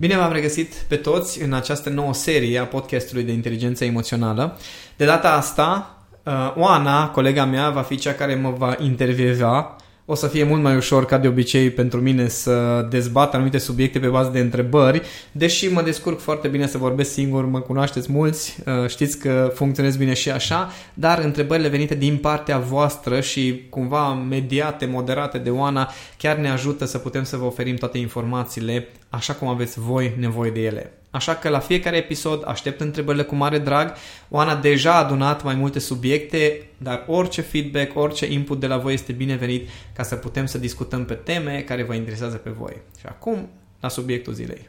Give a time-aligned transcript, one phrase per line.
[0.00, 4.58] Bine v-am regăsit pe toți în această nouă serie a podcastului de inteligență emoțională.
[4.96, 9.76] De data asta, uh, Oana, colega mea, va fi cea care mă va intervieva
[10.10, 13.98] o să fie mult mai ușor, ca de obicei, pentru mine să dezbat anumite subiecte
[13.98, 15.02] pe bază de întrebări,
[15.32, 19.96] deși mă descurc foarte bine să vorbesc singur, mă cunoașteți mulți, uh, știți că funcționez
[19.96, 25.90] bine și așa, dar întrebările venite din partea voastră și cumva mediate, moderate de Oana,
[26.18, 30.50] chiar ne ajută să putem să vă oferim toate informațiile așa cum aveți voi nevoie
[30.50, 30.99] de ele.
[31.10, 33.92] Așa că la fiecare episod aștept întrebările cu mare drag.
[34.28, 38.92] Oana deja a adunat mai multe subiecte, dar orice feedback, orice input de la voi
[38.92, 42.76] este binevenit ca să putem să discutăm pe teme care vă interesează pe voi.
[42.98, 43.48] Și acum,
[43.80, 44.68] la subiectul zilei.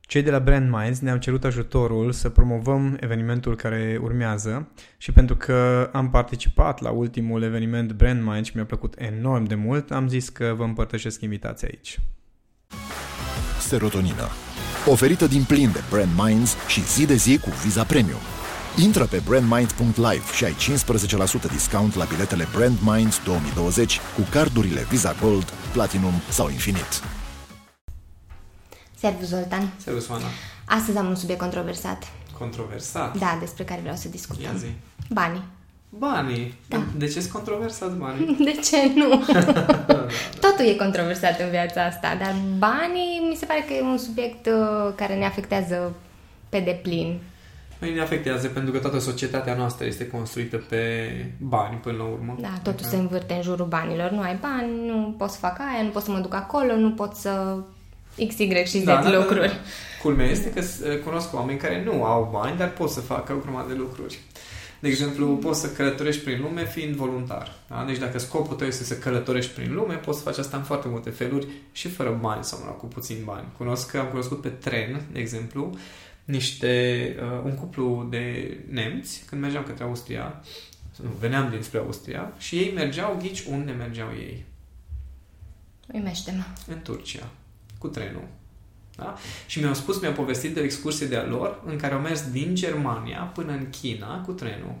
[0.00, 5.36] Cei de la Brand Minds ne-au cerut ajutorul să promovăm evenimentul care urmează și pentru
[5.36, 10.08] că am participat la ultimul eveniment Brand Minds și mi-a plăcut enorm de mult, am
[10.08, 11.98] zis că vă împărtășesc invitația aici.
[13.60, 14.49] Serotonina
[14.86, 18.20] oferită din plin de Brand Minds și zi de zi cu Visa Premium.
[18.76, 20.56] Intră pe brandminds.live și ai
[21.48, 26.96] 15% discount la biletele Brand Minds 2020 cu cardurile Visa Gold, Platinum sau Infinite.
[28.98, 29.72] Servus, Zoltan.
[29.84, 30.24] Servus, Oana.
[30.64, 32.12] Astăzi am un subiect controversat.
[32.38, 33.18] Controversat?
[33.18, 34.42] Da, despre care vreau să discutăm.
[34.42, 34.66] Ia zi.
[35.08, 35.42] Banii.
[35.98, 36.54] Banii?
[36.68, 36.82] Da.
[36.96, 38.36] De ce sunt controversați banii?
[38.44, 39.08] De ce nu?
[40.44, 44.46] Totul e controversat în viața asta, dar banii mi se pare că e un subiect
[44.46, 45.92] uh, care ne afectează
[46.48, 47.18] pe deplin.
[47.78, 52.36] Păi ne afectează pentru că toată societatea noastră este construită pe bani până la urmă.
[52.40, 54.10] Da, totul se învârte în jurul banilor.
[54.10, 56.90] Nu ai bani, nu pot să fac aia, nu pot să mă duc acolo, nu
[56.90, 57.56] pot să
[58.28, 59.46] X, Y și Z Da, da, da, lucruri.
[59.46, 59.52] da.
[60.02, 63.36] Culmea este că uh, cunosc oameni care nu au bani, dar pot să facă o
[63.42, 64.18] grămadă de lucruri.
[64.80, 67.54] De exemplu, poți să călătorești prin lume fiind voluntar.
[67.68, 67.84] Da?
[67.84, 70.88] Deci dacă scopul tău este să călătorești prin lume, poți să faci asta în foarte
[70.88, 73.48] multe feluri și fără bani sau mă rog, cu puțin bani.
[73.56, 75.76] Cunosc că am cunoscut pe tren, de exemplu,
[76.24, 80.42] niște, uh, un cuplu de nemți, când mergeam către Austria,
[81.02, 84.44] nu, veneam dinspre Austria, și ei mergeau, ghici unde mergeau ei?
[85.92, 86.44] Uimește-mă.
[86.66, 87.30] În Turcia,
[87.78, 88.28] cu trenul.
[89.00, 89.14] Da?
[89.46, 92.54] Și mi-au spus, mi-au povestit de o excursie de-a lor în care au mers din
[92.54, 94.74] Germania până în China cu trenul.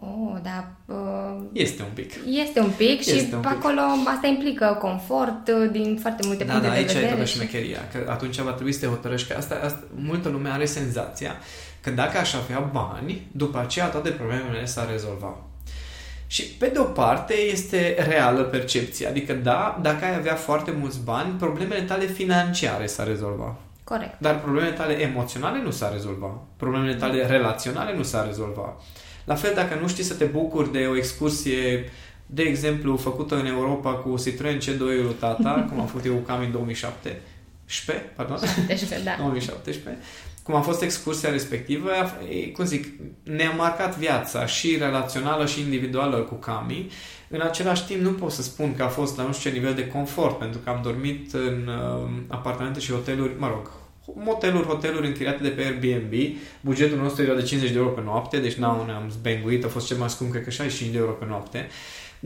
[0.00, 0.68] Oh, da.
[0.94, 2.12] Uh, Este un pic.
[2.26, 3.56] este un pic și Este un pe pic.
[3.56, 3.80] acolo
[4.14, 7.10] asta implică confort uh, din foarte multe Da, puncte da, de aici e vedere.
[7.12, 7.78] toată și- șmecheria.
[7.92, 11.32] Că atunci va trebui să te hotărăști că asta, asta, multă lume are senzația
[11.80, 15.36] că dacă aș avea bani, după aceea toate problemele s-ar rezolva.
[16.26, 21.00] Și pe de o parte este reală percepția, adică da, dacă ai avea foarte mulți
[21.04, 23.56] bani, problemele tale financiare s-ar rezolva.
[23.84, 24.20] Corect.
[24.20, 26.40] Dar problemele tale emoționale nu s-ar rezolva.
[26.56, 28.76] Problemele tale relaționale nu s-ar rezolva.
[29.24, 31.90] La fel, dacă nu știi să te bucuri de o excursie,
[32.26, 36.20] de exemplu, făcută în Europa cu Citroen C2 lui tata, cum am făcut eu cu
[36.20, 37.20] Cam în 2007,
[37.62, 39.14] 11, pardon, Deci, da.
[39.18, 40.02] 2017,
[40.46, 41.90] cum a fost excursia respectivă,
[42.30, 42.86] e, cum zic,
[43.22, 46.90] ne-a marcat viața și relațională și individuală cu Cami.
[47.28, 49.74] În același timp nu pot să spun că a fost la nu știu ce nivel
[49.74, 53.70] de confort, pentru că am dormit în uh, apartamente și hoteluri, mă rog,
[54.14, 56.12] moteluri, hoteluri închiriate de pe Airbnb.
[56.60, 59.86] Bugetul nostru era de 50 de euro pe noapte, deci n-am, ne-am zbenguit, a fost
[59.86, 61.68] cel mai scump, cred că 65 de euro pe noapte.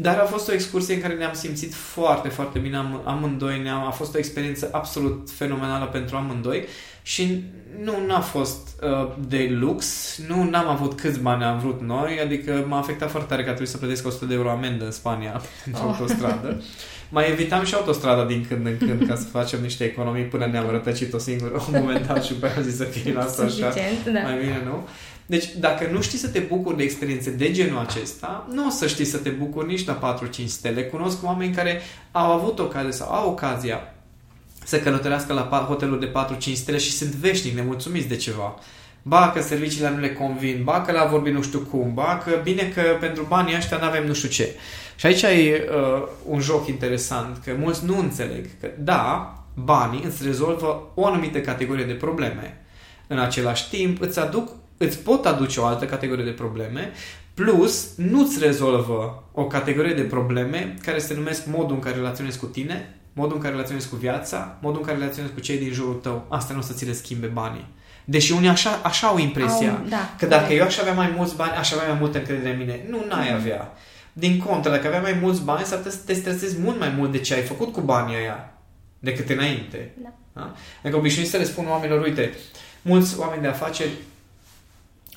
[0.00, 3.60] Dar a fost o excursie în care ne-am simțit foarte, foarte bine am, amândoi.
[3.62, 6.64] Ne-am, a fost o experiență absolut fenomenală pentru amândoi
[7.02, 7.44] și
[7.84, 9.86] nu n-a fost uh, de lux,
[10.28, 13.52] nu n-am avut câți bani am vrut noi, adică m-a afectat foarte tare că a
[13.52, 15.88] trebuit să plătesc 100 de euro amendă în Spania pentru Oh.
[15.92, 16.62] autostradă.
[17.08, 20.70] Mai evitam și autostrada din când în când ca să facem niște economii până ne-am
[20.70, 24.04] rătăcit o singură un moment dat și pe aia am zis ok, lasă așa, Suficient,
[24.04, 24.20] da.
[24.20, 24.88] mai bine nu.
[25.30, 28.86] Deci dacă nu știi să te bucuri de experiențe de genul acesta, nu o să
[28.86, 30.82] știi să te bucuri nici la 4-5 stele.
[30.82, 31.80] Cunosc oameni care
[32.12, 33.94] au avut ocazia sau au ocazia
[34.64, 36.12] să călătorească la pa- hoteluri de
[36.52, 38.54] 4-5 stele și sunt veșnic nemulțumiți de ceva.
[39.02, 42.40] Ba că serviciile nu le convin, ba că la vorbi nu știu cum, ba că
[42.42, 44.54] bine că pentru banii ăștia nu avem nu știu ce.
[44.96, 50.24] Și aici e uh, un joc interesant, că mulți nu înțeleg că da, banii îți
[50.24, 52.64] rezolvă o anumită categorie de probleme.
[53.06, 56.92] În același timp îți aduc îți pot aduce o altă categorie de probleme,
[57.34, 62.46] plus nu-ți rezolvă o categorie de probleme care se numesc modul în care relaționezi cu
[62.46, 65.94] tine, modul în care relaționezi cu viața, modul în care relaționezi cu cei din jurul
[65.94, 66.26] tău.
[66.28, 67.66] Asta nu o să ți le schimbe banii.
[68.04, 70.60] Deși unii așa, așa au impresia Au, da, că dacă corect.
[70.60, 72.86] eu aș avea mai mulți bani, aș avea mai multă încredere în mine.
[72.88, 73.72] Nu, n-ai avea.
[74.12, 77.12] Din contră, dacă aveai mai mulți bani, s-ar putea să te stresezi mult mai mult
[77.12, 78.52] de ce ai făcut cu banii aia
[78.98, 79.94] decât înainte.
[80.02, 80.12] Da.
[80.32, 80.54] Da?
[80.82, 82.32] Adică obișnuit să le spun oamenilor, uite,
[82.82, 83.90] mulți oameni de afaceri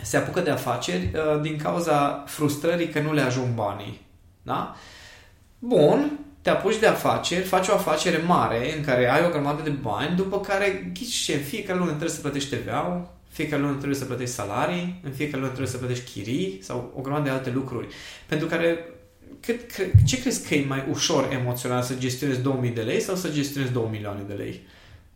[0.03, 4.01] se apucă de afaceri uh, din cauza frustrării că nu le ajung banii.
[4.41, 4.75] Da?
[5.59, 9.69] Bun, te apuci de afaceri, faci o afacere mare în care ai o grămadă de
[9.69, 13.95] bani, după care ghici ce, în fiecare lună trebuie să plătești TVA, fiecare lună trebuie
[13.95, 17.51] să plătești salarii, în fiecare lună trebuie să plătești chirii sau o grămadă de alte
[17.51, 17.87] lucruri.
[18.27, 18.85] Pentru care
[19.39, 23.15] cât, cre, ce crezi că e mai ușor emoțional să gestionezi 2000 de lei sau
[23.15, 24.61] să gestionezi 2 milioane de lei?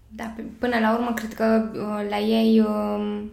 [0.07, 3.23] Da, până la urmă cred că uh, la ei uh,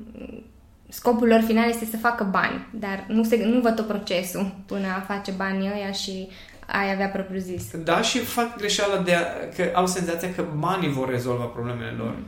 [0.94, 4.86] scopul lor final este să facă bani, dar nu, se, nu văd tot procesul până
[4.86, 6.28] a face banii ăia și
[6.66, 7.62] ai avea propriu zis.
[7.76, 9.22] Da, și fac greșeala de a,
[9.56, 12.14] că au senzația că banii vor rezolva problemele lor.
[12.18, 12.26] Mm.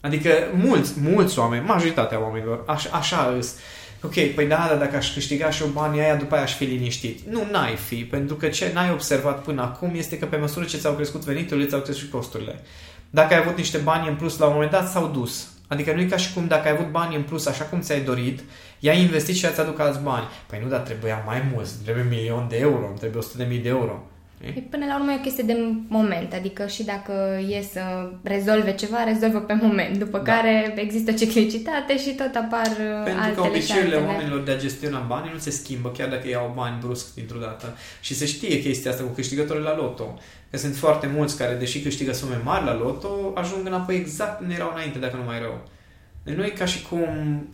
[0.00, 3.54] Adică mulți, mulți oameni, majoritatea oamenilor, așa, așa îs.
[4.02, 6.64] Ok, păi da, dar dacă aș câștiga și o banii aia, după aia aș fi
[6.64, 7.20] liniștit.
[7.30, 10.76] Nu, n-ai fi, pentru că ce n-ai observat până acum este că pe măsură ce
[10.76, 12.60] ți-au crescut veniturile, ți-au crescut costurile.
[13.10, 15.48] Dacă ai avut niște bani în plus la un moment dat, s-au dus.
[15.68, 18.00] Adică nu e ca și cum dacă ai avut bani în plus așa cum ți-ai
[18.00, 18.40] dorit,
[18.78, 20.26] i-ai investit și ți aduc alți bani.
[20.46, 23.58] Păi nu, dar trebuia mai mult, trebuie milion de euro, îmi trebuie 100 de mii
[23.58, 24.02] de euro.
[24.40, 25.56] E, până la urmă e o chestie de
[25.88, 27.80] moment, adică și dacă e să
[28.22, 30.32] rezolve ceva, rezolvă pe moment, după da.
[30.32, 32.68] care există ciclicitate și tot apar
[33.04, 36.52] Pentru altele că obiceiurile oamenilor de a gestiona banii nu se schimbă, chiar dacă iau
[36.54, 37.76] bani brusc dintr-o dată.
[38.00, 40.18] Și se știe chestia asta cu câștigătorii la loto.
[40.50, 44.54] Că sunt foarte mulți care, deși câștigă sume mari la loto, ajung înapoi exact unde
[44.54, 45.68] erau înainte, dacă nu mai rău.
[46.22, 47.08] Deci nu e ca și cum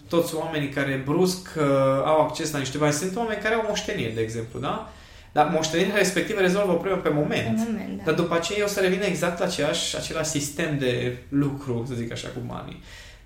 [0.08, 1.64] toți oamenii care brusc uh,
[2.04, 2.92] au acces la niște bani.
[2.92, 4.92] Sunt oameni care au moștenire, de exemplu, da?
[5.34, 7.56] Dar moștenirea respectivă rezolvă o problemă pe moment.
[7.56, 8.02] Pe moment da.
[8.04, 12.12] Dar după aceea o să revină exact la aceeași, același sistem de lucru, să zic
[12.12, 12.82] așa, cu banii.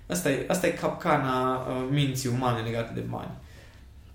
[0.07, 3.31] Asta e, asta e capcana uh, minții umane legate de bani.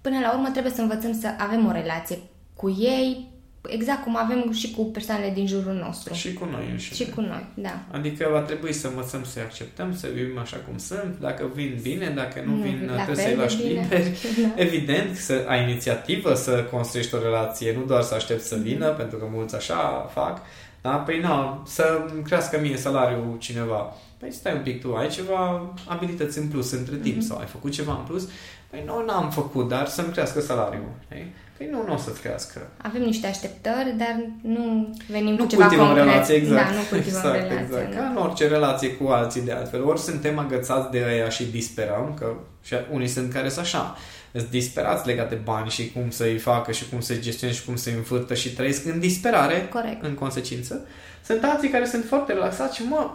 [0.00, 2.18] Până la urmă trebuie să învățăm să avem o relație
[2.54, 3.28] cu ei,
[3.68, 6.14] exact cum avem și cu persoanele din jurul nostru.
[6.14, 6.96] Și cu noi înșine.
[6.96, 7.80] Și cu noi, da.
[7.90, 11.16] Adică va trebui să învățăm să-i acceptăm, să vivim așa cum sunt.
[11.20, 14.12] Dacă vin bine, dacă nu, nu vin, trebuie să-i lași liberi.
[14.42, 14.62] Da.
[14.62, 18.96] Evident, să ai inițiativă să construiești o relație, nu doar să aștepți să vină, mm-hmm.
[18.96, 20.40] pentru că mulți așa fac.
[20.86, 20.90] Da?
[20.90, 23.92] Păi nu, să crească mie salariul cineva.
[24.18, 27.26] Păi stai un pic, tu ai ceva abilități în plus între timp mm-hmm.
[27.26, 28.28] sau ai făcut ceva în plus?
[28.70, 30.88] Păi nu, n-am făcut, dar să-mi crească salariul.
[31.04, 31.32] Okay?
[31.56, 32.70] Păi nu, nu o să-ți crească.
[32.82, 36.04] Avem niște așteptări, dar nu venim nu cu ceva concret.
[36.04, 36.68] relație, exact.
[36.68, 37.64] Da, nu cultivăm exact, relație.
[37.64, 37.92] Exact.
[37.92, 38.00] Nu.
[38.00, 39.84] Ca în orice relație cu alții de altfel.
[39.84, 43.96] Ori suntem agățați de aia și disperăm, că și unii sunt care sunt așa,
[44.34, 47.76] sunt disperați legat de bani și cum să-i facă și cum să-i gestioneze și cum
[47.76, 50.04] să-i înfârtă și trăiesc în disperare, Corect.
[50.04, 50.86] în consecință.
[51.24, 53.10] Sunt alții care sunt foarte relaxați și mă,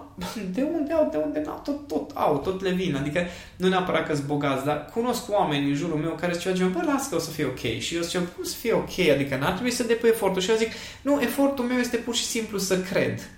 [0.53, 2.95] de unde au, de unde n-au, tot, tot au, tot le vin.
[2.95, 3.21] Adică
[3.55, 6.81] nu neapărat că sunt bogați, dar cunosc oameni în jurul meu care ziceau, gen, bă,
[6.85, 7.59] las că o să fie ok.
[7.79, 8.99] Și eu ziceam, cum să fie ok?
[9.13, 10.41] Adică n-ar trebui să depui efortul.
[10.41, 10.71] Și eu zic,
[11.01, 13.29] nu, efortul meu este pur și simplu să cred.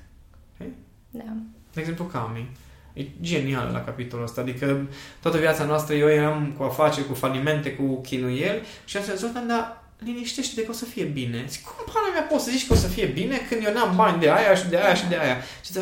[0.53, 0.73] Okay?
[1.09, 1.33] Da.
[1.73, 2.49] De exemplu, Cami.
[2.93, 4.41] E genial la capitolul ăsta.
[4.41, 4.87] Adică
[5.21, 9.81] toată viața noastră eu eram cu afaceri, cu falimente, cu chinuieli și am zis, dar
[10.05, 11.45] liniștește de că o să fie bine.
[11.49, 13.95] Zic, cum pana mea poți să zici că o să fie bine când eu n-am
[13.95, 15.37] bani de aia și de aia și de aia?
[15.65, 15.81] Și zic,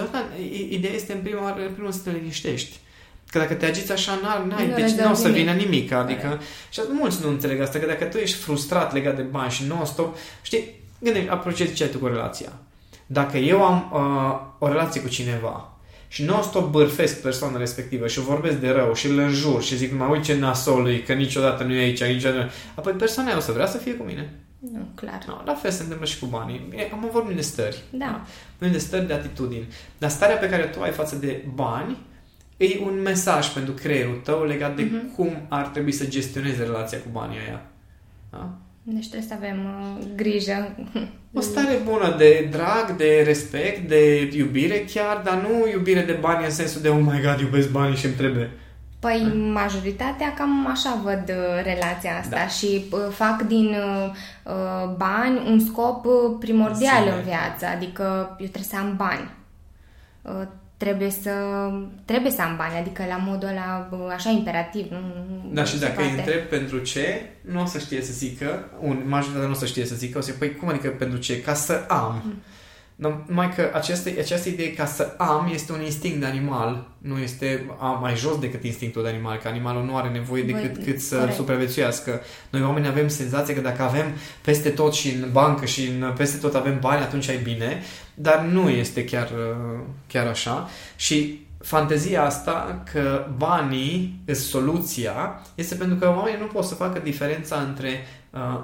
[0.69, 2.77] ideea este în primul rând, în primul să te liniștești.
[3.27, 5.91] Că dacă te agiți așa, n-ai, nu deci nu o să vină nimic.
[5.91, 9.63] Adică, și mulți nu înțeleg asta, că dacă tu ești frustrat legat de bani și
[9.67, 12.51] non-stop, știi, gândește, apropo ce ziceai tu cu relația.
[13.05, 15.78] Dacă eu am uh, o relație cu cineva
[16.11, 19.97] și non-stop bârfesc persoana respectivă și o vorbesc de rău și îl înjur și zic,
[19.97, 23.67] mă uite ce nasolui, că niciodată nu e aici, niciodată Apoi persoana o să vrea
[23.67, 24.33] să fie cu mine.
[24.59, 25.23] Nu, clar.
[25.27, 26.69] No, la fel se întâmplă și cu banii.
[26.91, 27.83] Am vorbit de stări.
[27.91, 28.25] Da.
[28.57, 28.67] da?
[28.67, 29.67] de stări, de atitudini.
[29.97, 31.97] Dar starea pe care tu ai față de bani
[32.57, 35.15] e un mesaj pentru creierul tău legat de uh-huh.
[35.15, 37.65] cum ar trebui să gestioneze relația cu banii aia.
[38.29, 38.57] Da?
[38.91, 40.75] Deci trebuie să avem uh, grijă.
[41.34, 46.46] O stare bună de drag, de respect, de iubire chiar, dar nu iubire de bani
[46.46, 48.51] în sensul de oh my god, iubesc banii și îmi trebuie.
[49.00, 49.34] Păi da.
[49.62, 52.48] majoritatea cam așa văd uh, relația asta da.
[52.48, 54.12] și uh, fac din uh,
[54.43, 58.03] uh bani un scop uh, primordial în, în viață, adică
[58.39, 59.38] eu trebuie să am bani.
[60.79, 61.31] Uh, trebuie să,
[62.05, 64.91] trebuie să am bani, adică la modul ăla așa imperativ.
[64.91, 64.98] Nu,
[65.53, 69.48] da, și dacă îi întreb pentru ce, nu o să știe să zică, un, majoritatea
[69.48, 71.41] nu o să știe să zică, o să păi cum adică pentru ce?
[71.41, 72.21] Ca să am.
[72.25, 72.33] Mm.
[73.27, 77.70] Numai că această, această idee ca să am este un instinct de animal, nu este
[77.77, 81.00] a, mai jos decât instinctul de animal, că animalul nu are nevoie decât Voi, cât
[81.00, 81.36] să corect.
[81.36, 82.22] supraviețuiască.
[82.50, 84.06] Noi oamenii avem senzația că dacă avem
[84.41, 88.39] peste tot și în bancă și în, peste tot avem bani, atunci ai bine, dar
[88.41, 89.29] nu este chiar,
[90.08, 90.70] chiar așa.
[90.96, 97.00] Și fantezia asta că banii sunt soluția este pentru că oamenii nu pot să facă
[97.00, 97.89] diferența între
[98.29, 98.63] uh,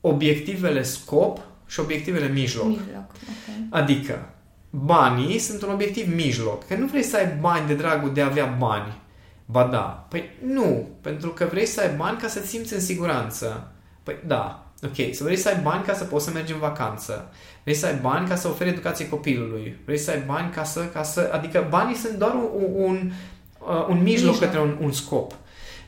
[0.00, 2.66] obiectivele scop și obiectivele mijloc.
[2.66, 3.66] Mijloc, okay.
[3.70, 4.28] Adică,
[4.70, 6.66] banii sunt un obiectiv mijloc.
[6.66, 8.98] Că nu vrei să ai bani de dragul de a avea bani.
[9.44, 10.06] Ba da.
[10.08, 13.72] Păi nu, pentru că vrei să ai bani ca să-ți simți în siguranță.
[14.02, 14.62] Păi da.
[14.82, 17.32] Ok, să vrei să ai bani ca să poți să mergi în vacanță.
[17.62, 19.76] Vrei să ai bani ca să oferi educație copilului.
[19.84, 20.80] Vrei să ai bani ca să...
[20.80, 23.10] Ca să adică banii sunt doar un, un,
[23.58, 25.32] uh, un mijloc, mijloc către un, un scop.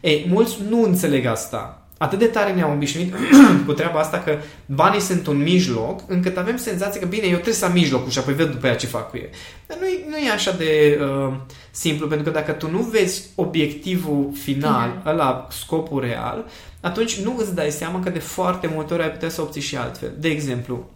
[0.01, 3.15] Ei, mulți nu înțeleg asta atât de tare ne-am obișnuit
[3.67, 7.55] cu treaba asta că banii sunt un mijloc, încât avem senzația că bine, eu trebuie
[7.55, 9.29] să am mijlocul și apoi văd după aia ce fac cu el.
[9.67, 11.35] Dar nu e, nu e așa de uh,
[11.71, 15.03] simplu, pentru că dacă tu nu vezi obiectivul final, Final.
[15.07, 16.47] ăla, scopul real,
[16.81, 19.77] atunci nu îți dai seama că de foarte multe ori ai putea să obții și
[19.77, 20.13] altfel.
[20.19, 20.91] De exemplu,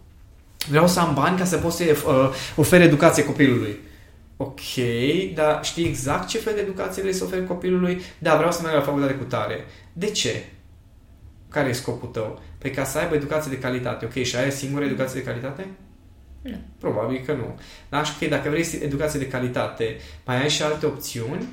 [0.69, 3.77] vreau să am bani ca să pot să uh, ofer educație copilului.
[4.37, 4.59] Ok,
[5.35, 8.01] dar știi exact ce fel de educație vrei să oferi copilului?
[8.17, 9.65] Da, vreau să merg la facultate cu tare.
[9.93, 10.43] De ce?
[11.49, 12.41] Care e scopul tău?
[12.57, 14.05] Păi ca să aibă educație de calitate.
[14.05, 15.67] Ok, și ai singură educație de calitate?
[16.41, 16.57] Nu.
[16.79, 17.59] Probabil că nu.
[17.89, 21.47] Dar ok, dacă vrei educație de calitate, mai ai și alte opțiuni?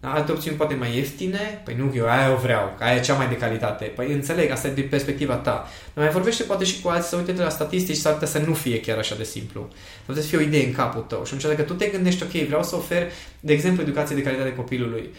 [0.00, 0.12] Da?
[0.12, 1.60] Alte opțiuni poate mai ieftine?
[1.64, 3.84] Păi nu, eu aia o vreau, că aia e cea mai de calitate.
[3.84, 5.68] Păi înțeleg, asta e de perspectiva ta.
[5.94, 8.54] Dar mai vorbește poate și cu alții să uite la statistici, s-ar putea să nu
[8.54, 9.68] fie chiar așa de simplu.
[9.70, 11.24] S-ar putea să fie o idee în capul tău.
[11.24, 14.54] Și atunci dacă tu te gândești, ok, vreau să ofer, de exemplu, educație de calitate
[14.54, 15.10] copilului,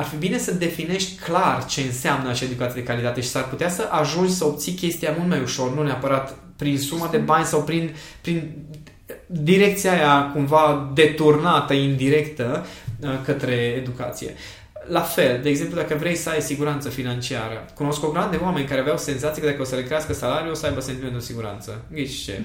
[0.00, 3.68] ar fi bine să definești clar ce înseamnă acea educație de calitate și s-ar putea
[3.68, 7.62] să ajungi să obții chestia mult mai ușor, nu neapărat prin suma de bani sau
[7.62, 8.52] prin, prin
[9.26, 12.66] direcția aia cumva deturnată, indirectă
[13.00, 14.34] uh, către educație.
[14.88, 18.66] La fel, de exemplu, dacă vrei să ai siguranță financiară, cunosc o grande de oameni
[18.66, 21.24] care aveau senzația că dacă o să le crească salariul, o să aibă sentimentul de
[21.24, 21.84] siguranță.
[21.92, 22.40] Ghici ce?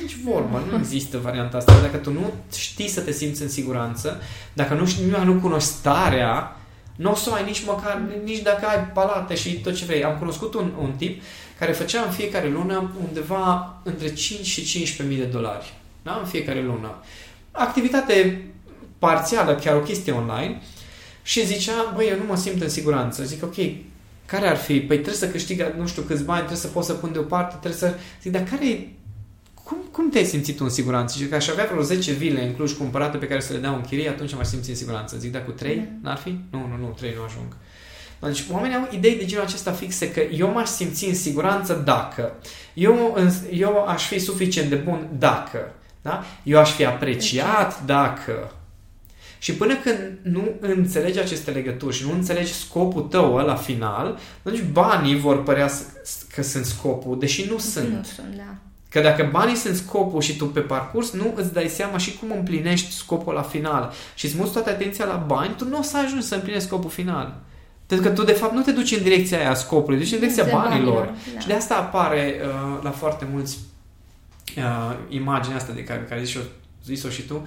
[0.00, 1.80] Nici vorba, nu există varianta asta.
[1.80, 4.20] Dacă tu nu știi să te simți în siguranță,
[4.52, 6.56] dacă nu, știi, nu cunoști starea,
[6.96, 10.04] nu o să ai nici măcar, nici dacă ai palate și tot ce vrei.
[10.04, 11.22] Am cunoscut un, un tip
[11.58, 15.72] care făcea în fiecare lună undeva între 5 și 15.000 de dolari.
[16.02, 16.18] Da?
[16.22, 17.02] În fiecare lună.
[17.50, 18.44] Activitate
[18.98, 20.60] parțială, chiar o chestie online
[21.22, 23.24] și zicea, băi, eu nu mă simt în siguranță.
[23.24, 23.54] Zic, ok,
[24.26, 24.80] care ar fi?
[24.80, 27.80] Păi trebuie să câștig nu știu câți bani, trebuie să pot să pun deoparte, trebuie
[27.80, 27.94] să...
[28.22, 28.88] Zic, dar care e
[29.64, 31.14] cum, cum te-ai simțit tu în siguranță?
[31.18, 33.74] Zic că aș avea vreo 10 vile în Cluj cumpărate pe care să le dau
[33.74, 35.16] în chirie, atunci m-aș simți în siguranță.
[35.18, 35.98] Zic, da, cu 3 mm.
[36.02, 36.38] n-ar fi?
[36.50, 37.56] Nu, nu, nu, 3 nu ajung.
[38.20, 42.32] Deci oamenii au idei de genul acesta fixe că eu m-aș simți în siguranță dacă.
[42.74, 43.16] Eu,
[43.52, 45.74] eu aș fi suficient de bun dacă.
[46.02, 46.24] Da?
[46.42, 48.52] Eu aș fi apreciat dacă.
[49.38, 54.62] Și până când nu înțelegi aceste legături și nu înțelegi scopul tău la final, atunci
[54.72, 55.70] banii vor părea
[56.34, 57.88] că sunt scopul, deși nu sunt.
[57.88, 58.56] Nu sunt, da.
[58.94, 62.32] Că dacă banii sunt scopul și tu pe parcurs nu îți dai seama și cum
[62.36, 65.96] împlinești scopul la final și îți muți toată atenția la bani, tu nu o să
[65.98, 67.40] ajungi să împlinești scopul final.
[67.86, 70.18] Pentru că tu, de fapt, nu te duci în direcția aia a scopului, duci în
[70.18, 70.94] direcția banilor.
[70.94, 71.40] banilor da.
[71.40, 73.58] Și de asta apare uh, la foarte mulți
[74.56, 76.40] uh, imaginea asta de care, care zis-o,
[76.84, 77.46] zis-o și tu,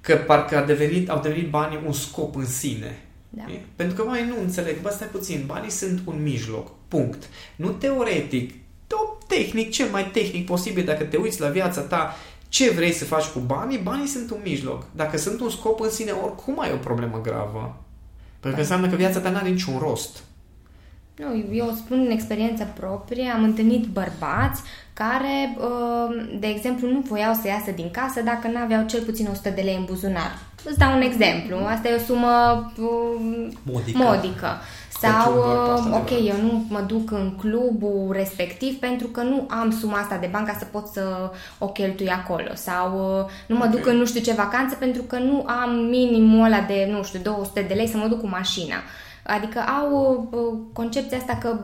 [0.00, 2.98] că parcă a devenit, au devenit banii un scop în sine.
[3.28, 3.42] Da.
[3.76, 7.28] Pentru că mai nu înțeleg, bă, stai puțin, banii sunt un mijloc, punct.
[7.56, 8.54] Nu teoretic,
[8.92, 12.16] top tehnic, cel mai tehnic posibil, dacă te uiți la viața ta,
[12.48, 14.86] ce vrei să faci cu banii, banii sunt un mijloc.
[14.92, 17.76] Dacă sunt un scop în sine, oricum ai o problemă gravă.
[18.40, 18.60] Pentru că da.
[18.60, 20.22] înseamnă că viața ta nu are niciun rost.
[21.16, 27.34] Nu, eu spun în experiență proprie, am întâlnit bărbați care, uh, de exemplu, nu voiau
[27.34, 30.38] să iasă din casă dacă nu aveau cel puțin 100 de lei în buzunar.
[30.64, 31.56] Îți dau un exemplu.
[31.56, 33.98] Asta e o sumă uh, modică.
[34.02, 34.60] modică.
[35.02, 39.98] Sau, uh, ok, eu nu mă duc în clubul respectiv pentru că nu am suma
[39.98, 42.50] asta de bani ca să pot să o cheltui acolo.
[42.54, 43.76] Sau uh, nu mă okay.
[43.76, 47.20] duc în nu știu ce vacanță pentru că nu am minimul ăla de, nu știu,
[47.22, 48.76] 200 de lei să mă duc cu mașina.
[49.26, 51.58] Adică au uh, concepția asta că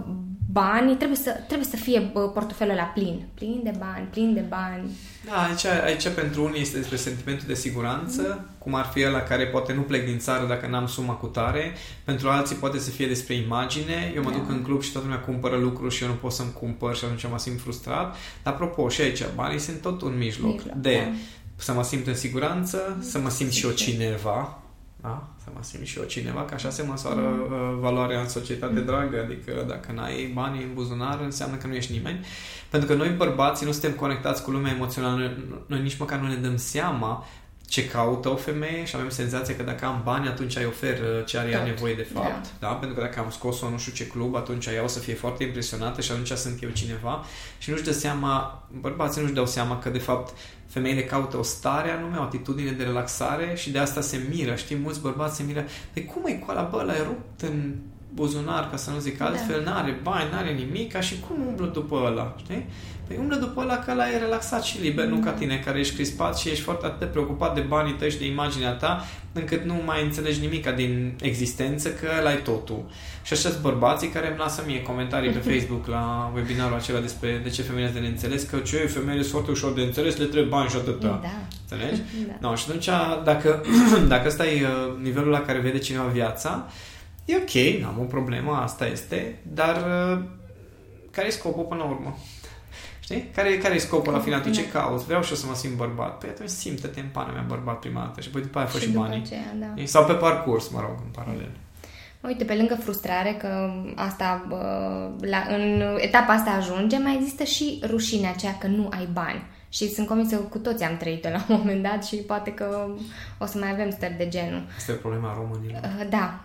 [0.52, 2.00] banii trebuie să, trebuie să fie
[2.34, 3.26] portofelul la plin.
[3.34, 4.90] Plin de bani, plin de bani.
[5.24, 8.54] Da, aici, aici pentru unii este despre sentimentul de siguranță, mm.
[8.68, 11.72] Cum ar fi la care poate nu plec din țară dacă n-am suma cu tare.
[12.04, 14.12] Pentru alții poate să fie despre imagine.
[14.14, 14.36] Eu mă da.
[14.36, 17.04] duc în club și toată lumea cumpără lucruri și eu nu pot să-mi cumpăr și
[17.04, 18.16] atunci mă simt frustrat.
[18.42, 21.16] Dar apropo, și aici, banii sunt tot un mijloc, mijloc de da.
[21.56, 24.62] să mă simt în siguranță, să mă simt și eu cineva,
[25.00, 25.28] da?
[25.44, 27.52] Să mă simt și eu cineva, că așa se măsoară mm.
[27.52, 28.84] uh, valoarea în societate mm.
[28.84, 32.24] dragă, adică dacă n-ai bani în buzunar, înseamnă că nu ești nimeni.
[32.70, 36.28] Pentru că noi bărbații nu suntem conectați cu lumea emoțională, noi, noi nici măcar nu
[36.28, 37.26] ne dăm seama
[37.68, 41.24] ce caută o femeie și avem senzația că dacă am bani, atunci ai ofer uh,
[41.24, 42.26] ce are ea nevoie de fapt.
[42.26, 42.40] Yeah.
[42.58, 42.68] Da.
[42.68, 42.74] da?
[42.74, 45.44] Pentru că dacă am scos-o nu știu ce club, atunci ea o să fie foarte
[45.44, 47.24] impresionată și atunci sunt eu cineva
[47.58, 51.90] și nu-și dă seama, bărbații nu-și dau seama că de fapt femeile caută o stare
[51.90, 54.54] anume, o atitudine de relaxare și de asta se miră.
[54.54, 57.74] Știi, mulți bărbați se miră, pe cum e cu ala, bă, l-ai rupt în
[58.18, 59.70] buzunar, ca să nu zic altfel, da.
[59.70, 62.66] n-are bani, n-are nimic, ca și cum umblă după ăla, știi?
[63.06, 65.10] Păi umblă după ăla că ăla e relaxat și liber, mm.
[65.14, 68.10] nu ca tine care ești crispat și ești foarte atât de preocupat de banii tăi
[68.10, 72.84] și de imaginea ta, încât nu mai înțelegi nimica din existență, că ăla e totul.
[73.22, 77.48] Și așa bărbații care îmi lasă mie comentarii pe Facebook la webinarul acela despre de
[77.48, 80.68] ce femeile de neînțeles, că ce femeile sunt foarte ușor de înțeles, le trebuie bani
[80.68, 81.20] și atâta.
[81.22, 81.28] Da.
[81.68, 82.00] Înțelegi?
[82.26, 82.48] Da.
[82.48, 82.88] No, și atunci,
[83.24, 83.62] dacă,
[84.14, 86.68] dacă ăsta e uh, nivelul la care vede cineva viața,
[87.28, 90.24] e ok, n-am o problemă, asta este, dar uh,
[91.10, 92.18] care e scopul până la urmă?
[93.04, 93.30] Știi?
[93.34, 94.40] Care, care e scopul la final?
[94.40, 95.04] Tu ce cauți?
[95.04, 96.18] Vreau și eu să mă simt bărbat.
[96.18, 98.84] Păi atunci simtă-te în pana mea bărbat prima dată și apoi după aia fă și,
[98.84, 99.22] și banii.
[99.24, 99.82] Aceea, da.
[99.84, 101.50] Sau pe parcurs, mă rog, în paralel.
[102.20, 104.46] Uite, pe lângă frustrare, că asta,
[105.20, 109.42] la, în etapa asta ajunge, mai există și rușinea aceea că nu ai bani.
[109.68, 112.88] Și sunt convinsă că cu toți am trăit-o la un moment dat și poate că
[113.38, 114.62] o să mai avem stări de genul.
[114.76, 115.80] Asta e problema românilor.
[115.82, 116.40] Uh, da,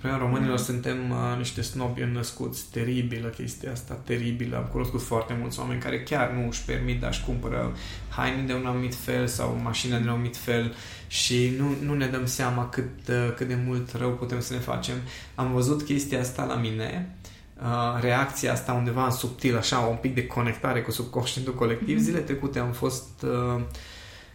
[0.00, 0.64] noi românilor mm.
[0.64, 4.56] suntem uh, niște snobi născuți, teribilă chestia asta, teribilă.
[4.56, 7.72] Am cunoscut foarte mulți oameni care chiar nu își permit să-și cumpără
[8.08, 10.74] haine de un anumit fel sau mașină de un anumit fel
[11.06, 14.58] și nu, nu ne dăm seama cât, uh, cât de mult rău putem să ne
[14.58, 14.94] facem.
[15.34, 17.16] Am văzut chestia asta la mine,
[17.62, 21.96] uh, reacția asta undeva în subtil, așa, un pic de conectare cu subconștientul colectiv.
[21.96, 22.02] Mm.
[22.02, 23.62] Zile trecute am fost uh,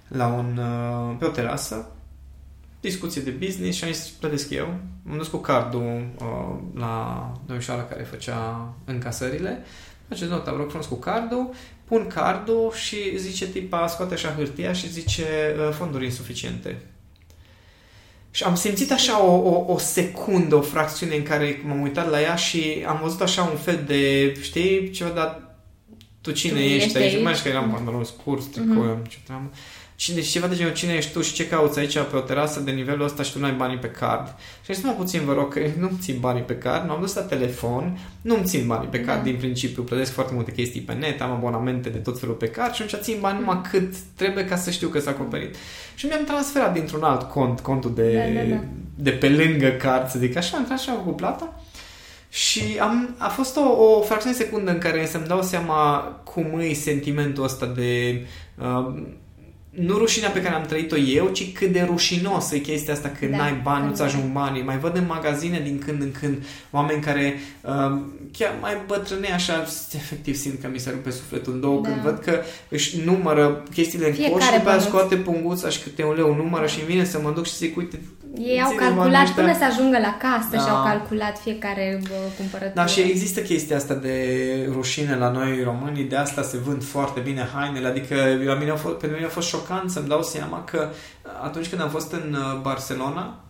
[0.07, 1.91] la un, uh, pe o terasă
[2.87, 4.65] discuție de business și am zis, plătesc eu.
[5.09, 9.65] Am dus cu cardul uh, la domnișoara care făcea încasările.
[10.07, 11.49] Face nota, vă rog frumos cu cardul,
[11.83, 16.81] pun cardul și zice tipa, scoate așa hârtia și zice uh, fonduri insuficiente.
[18.31, 22.21] Și am simțit așa o, o, o secundă, o fracțiune în care m-am uitat la
[22.21, 25.41] ea și am văzut așa un fel de, știi, ceva, dar
[26.21, 27.23] tu cine tu ești, ești aici?
[27.23, 29.09] Mai știu că eram pantaloni scurs, tricou, mm-hmm.
[29.09, 29.51] ce treabă.
[29.99, 32.71] Cine, ceva de genul, cine ești tu și ce cauți aici pe o terasă de
[32.71, 34.35] nivelul ăsta și tu nu ai banii pe card.
[34.65, 37.99] Și zis, puțin, vă rog, că nu-mi țin banii pe card, m-am dus la telefon,
[38.21, 39.23] nu-mi țin banii pe card da.
[39.23, 42.73] din principiu, plătesc foarte multe chestii pe net, am abonamente de tot felul pe card
[42.73, 43.65] și atunci țin bani numai mm.
[43.69, 45.55] cât trebuie ca să știu că s-a acoperit.
[45.95, 48.63] Și mi-am transferat dintr-un alt cont, contul de, da, da, da.
[48.95, 51.61] de pe lângă card, să zic așa, am tras și am făcut plata.
[52.29, 56.59] Și am, a fost o, o fracțiune de secundă în care să-mi dau seama cum
[56.59, 58.21] e sentimentul ăsta de...
[58.57, 59.03] Uh,
[59.79, 63.31] nu rușinea pe care am trăit-o eu, ci cât de rușinos e chestia asta când
[63.31, 64.63] da, n-ai bani, nu-ți ajung banii.
[64.63, 69.65] Mai văd în magazine din când în când oameni care uh, chiar mai bătrâne așa,
[69.95, 71.89] efectiv simt că mi se rupe sufletul în două da.
[71.89, 76.13] când văd că își numără chestiile în coș și după scoate punguța și câte un
[76.15, 76.67] leu numără da.
[76.67, 77.99] și îmi vine să mă duc și zic, uite,
[78.35, 80.57] ei au calculat până să ajungă la casă da.
[80.57, 82.01] și au calculat fiecare
[82.37, 82.73] cumpărătură.
[82.73, 84.15] Da, și există chestia asta de
[84.71, 88.75] rușine la noi românii, de asta se vând foarte bine hainele, adică la mine a
[88.75, 90.89] fost, pentru mine a fost șocant să-mi dau seama că
[91.43, 93.43] atunci când am fost în uh, Barcelona,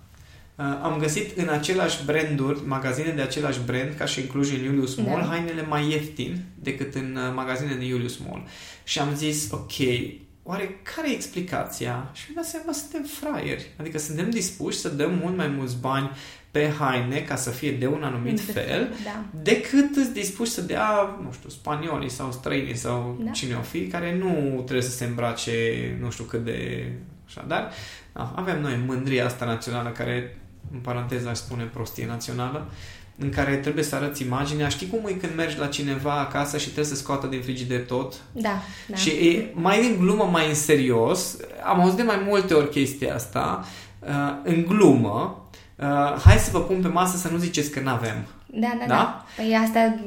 [0.55, 4.63] uh, am găsit în același branduri, magazine de același brand, ca și în Cluj, în
[4.63, 5.27] Julius Mall, da.
[5.27, 8.43] hainele mai ieftin decât în uh, magazine de Julius Mall.
[8.83, 9.73] Și am zis, ok,
[10.47, 12.09] oare care e explicația?
[12.13, 13.71] Și mi-am dat seama, suntem fraieri.
[13.79, 16.11] Adică suntem dispuși să dăm mult mai mulți bani
[16.51, 19.23] pe haine ca să fie de un anumit de fel, da.
[19.41, 23.31] decât îți dispuși să dea, nu știu, spaniolii sau străinii sau da.
[23.31, 25.51] cine o fi, care nu trebuie să se îmbrace
[26.01, 26.91] nu știu cât de...
[27.25, 27.71] Așa, dar
[28.13, 30.37] da, avem noi mândria asta națională care,
[30.73, 32.67] în paranteză aș spune prostie națională,
[33.19, 34.67] în care trebuie să arăți imaginea.
[34.67, 38.13] Știi cum e când mergi la cineva acasă și trebuie să scoată din frigider tot?
[38.31, 38.95] Da, da.
[38.95, 41.37] Și e mai în glumă, mai în serios.
[41.63, 43.65] Am auzit de mai multe ori chestia asta.
[43.99, 48.25] Uh, în glumă, uh, hai să vă pun pe masă să nu ziceți că n-avem.
[48.45, 48.95] Da, da, da.
[48.95, 49.25] da.
[49.35, 49.99] Păi asta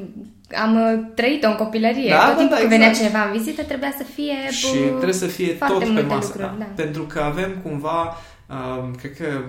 [0.61, 2.09] am uh, trăit-o în copilărie.
[2.09, 2.79] Da, Tot da, timpul da, când exact.
[2.79, 6.27] venea cineva în vizită trebuia să fie Și trebuie să fie tot pe masă.
[6.27, 6.55] Lucruri, da.
[6.59, 6.65] da.
[6.75, 8.17] Pentru că avem cumva,
[8.49, 9.43] uh, cred că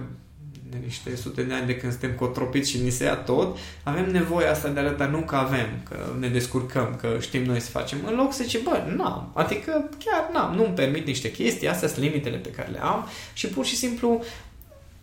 [0.72, 4.10] de niște sute de ani de când suntem cotropiți și ni se ia tot, avem
[4.10, 7.70] nevoia asta de a arăta nu că avem, că ne descurcăm, că știm noi să
[7.70, 11.88] facem, în loc să zice, bă, n-am, adică chiar n-am, nu-mi permit niște chestii, astea
[11.88, 14.24] sunt limitele pe care le am și pur și simplu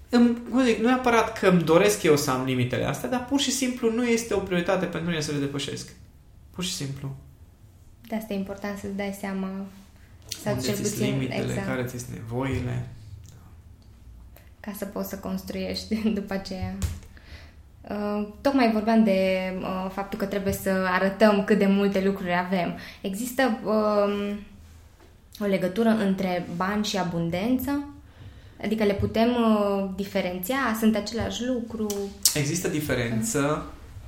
[0.09, 3.25] îmi, cum zic, nu e aparat că îmi doresc eu să am limitele astea, dar
[3.25, 5.89] pur și simplu nu este o prioritate pentru mine să le depășesc.
[6.51, 7.15] Pur și simplu.
[8.07, 9.49] De asta e important să-ți dai seama
[10.43, 11.67] sau Unde cel puțin limitele, exact.
[11.67, 12.87] care ți nevoile
[14.59, 16.75] ca să poți să construiești după aceea.
[17.89, 22.77] Uh, tocmai vorbeam de uh, faptul că trebuie să arătăm cât de multe lucruri avem.
[23.01, 24.35] Există uh,
[25.39, 27.83] o legătură între bani și abundență?
[28.63, 30.57] Adică le putem uh, diferenția?
[30.79, 31.87] Sunt același lucru?
[32.33, 33.65] Există diferență,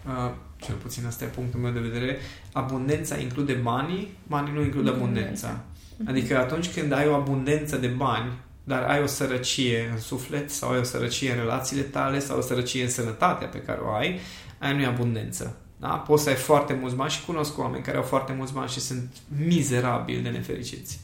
[0.07, 2.17] uh, cel puțin asta e punctul meu de vedere.
[2.53, 5.59] Abundența include banii, banii nu include abundența.
[6.05, 8.31] Adică atunci când ai o abundență de bani,
[8.71, 12.41] dar ai o sărăcie în suflet sau ai o sărăcie în relațiile tale sau o
[12.41, 14.19] sărăcie în sănătatea pe care o ai,
[14.60, 15.55] aia nu e abundență.
[15.77, 15.88] Da?
[15.88, 18.79] Poți să ai foarte mulți bani și cunosc oameni care au foarte mulți bani și
[18.79, 19.10] sunt
[19.45, 20.99] mizerabili de nefericiți.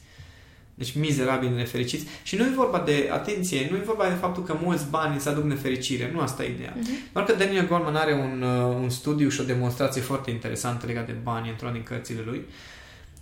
[0.73, 2.05] Deci mizerabil de nefericiți.
[2.23, 5.27] Și nu e vorba de, atenție, nu e vorba de faptul că mulți bani îți
[5.27, 6.11] aduc nefericire.
[6.13, 6.73] Nu asta e ideea.
[6.73, 7.11] Uh-huh.
[7.13, 11.05] Doar că Daniel Goleman are un, uh, un studiu și o demonstrație foarte interesantă legat
[11.05, 12.45] de bani într-una din cărțile lui.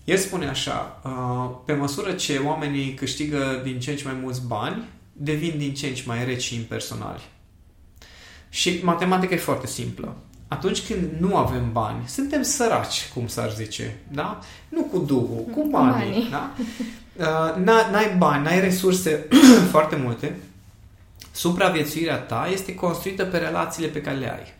[0.06, 4.42] El spune așa, uh, pe măsură ce oamenii câștigă din ce în ce mai mulți
[4.48, 7.22] bani, devin din ce în ce mai reci și impersonali.
[8.50, 10.16] Și matematica e foarte simplă.
[10.48, 14.40] Atunci când nu avem bani, suntem săraci, cum s-ar zice, da?
[14.70, 16.28] Nu cu duhul, cu banii, banii.
[16.30, 16.54] da?
[17.16, 19.28] Uh, n-ai bani, n-ai resurse
[19.74, 20.36] foarte multe,
[21.32, 24.54] supraviețuirea ta este construită pe relațiile pe care le ai.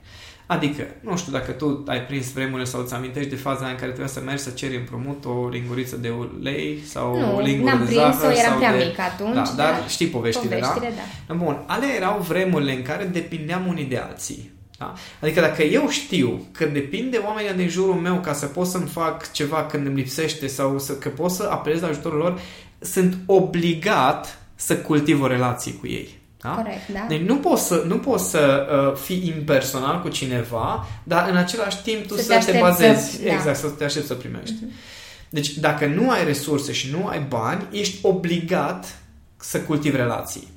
[0.48, 3.86] Adică, nu știu dacă tu ai prins vremurile sau îți amintești de faza în care
[3.86, 7.94] trebuia să mergi să ceri împrumut o linguriță de ulei sau nu, o lingură de
[7.94, 8.32] zahăr.
[8.32, 8.84] Nu, eram prea de...
[8.84, 9.34] mic atunci.
[9.34, 9.88] Da, dar da.
[9.88, 11.34] știi povestile, povestile da?
[11.34, 11.44] da?
[11.44, 14.54] Bun, ale erau vremurile în care depindeam unii de alții.
[14.78, 14.94] Da?
[15.22, 19.32] Adică dacă eu știu că depinde oamenii din jurul meu ca să pot să-mi fac
[19.32, 22.40] ceva când îmi lipsește sau să, că pot să apelez la ajutorul lor,
[22.80, 26.20] sunt obligat să cultiv o relație cu ei.
[26.46, 26.52] Da?
[26.52, 27.06] Corect, da.
[27.08, 31.82] Deci nu poți să, nu poți să uh, fii impersonal cu cineva, dar în același
[31.82, 33.34] timp tu să, să te, te bazezi, să, da.
[33.34, 34.56] exact, să te aștepți să primești.
[34.56, 34.96] Uh-huh.
[35.30, 39.00] Deci dacă nu ai resurse și nu ai bani, ești obligat
[39.38, 40.48] să cultivi relații.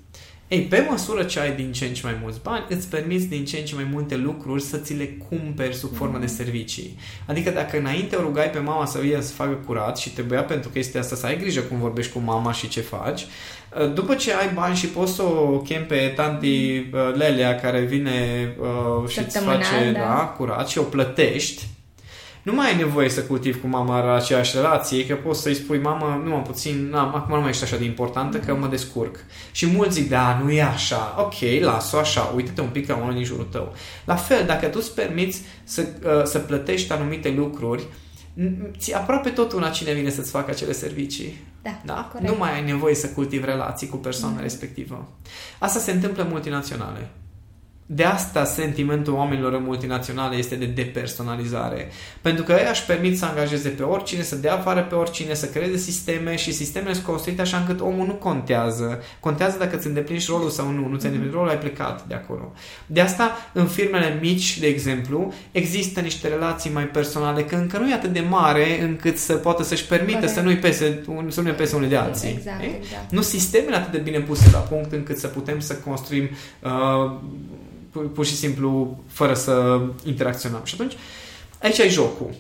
[0.49, 3.45] Ei, pe măsură ce ai din ce în ce mai mulți bani, îți permiți din
[3.45, 6.99] ce în ce mai multe lucruri să ți le cumperi sub formă de servicii.
[7.27, 10.71] Adică dacă înainte o rugai pe mama să vină să facă curat și trebuia pentru
[10.71, 13.27] că este asta să ai grijă cum vorbești cu mama și ce faci,
[13.95, 18.49] după ce ai bani și poți să o chem pe tanti uh, Lelea care vine
[18.61, 19.99] uh, și îți face da.
[19.99, 21.67] Da, curat și o plătești,
[22.43, 26.23] nu mai ai nevoie să cultivi cu mama aceeași relație, că poți să-i spui, mama,
[26.25, 29.17] nu am puțin, n-am, acum nu mai ești așa de importantă, că mă descurc.
[29.53, 33.15] Și mulți zic, da, nu e așa, ok, las-o așa, uite-te un pic la unul
[33.15, 33.75] din jurul tău.
[34.05, 37.83] La fel, dacă tu îți permiți să, uh, să plătești anumite lucruri,
[38.79, 41.47] ți aproape tot una cine vine să-ți facă acele servicii.
[41.63, 42.13] Da, da?
[42.21, 44.43] Nu mai ai nevoie să cultivi relații cu persoana mm.
[44.43, 45.09] respectivă.
[45.59, 47.11] Asta se întâmplă în multinaționale.
[47.91, 51.89] De asta sentimentul oamenilor în multinaționale este de depersonalizare.
[52.21, 55.47] Pentru că ei își permit să angajeze pe oricine, să dea afară pe oricine, să
[55.47, 59.03] creeze sisteme și sistemele sunt construite așa încât omul nu contează.
[59.21, 60.89] Contează dacă îți îndeplinești rolul sau nu.
[60.89, 62.53] Nu ți îndeplinești rolul, ai plecat de acolo.
[62.87, 67.91] De asta, în firmele mici, de exemplu, există niște relații mai personale, că încă nu
[67.91, 70.33] e atât de mare încât să poată să-și permită Corect.
[70.33, 72.35] să nu-i pese, să nu pese unii de alții.
[72.37, 73.11] Exact, exact.
[73.11, 76.29] Nu sistemele atât de bine puse la punct încât să putem să construim
[76.63, 77.17] uh,
[77.99, 80.61] pur și simplu fără să interacționăm.
[80.65, 80.97] Și atunci,
[81.63, 82.31] aici ai jocul.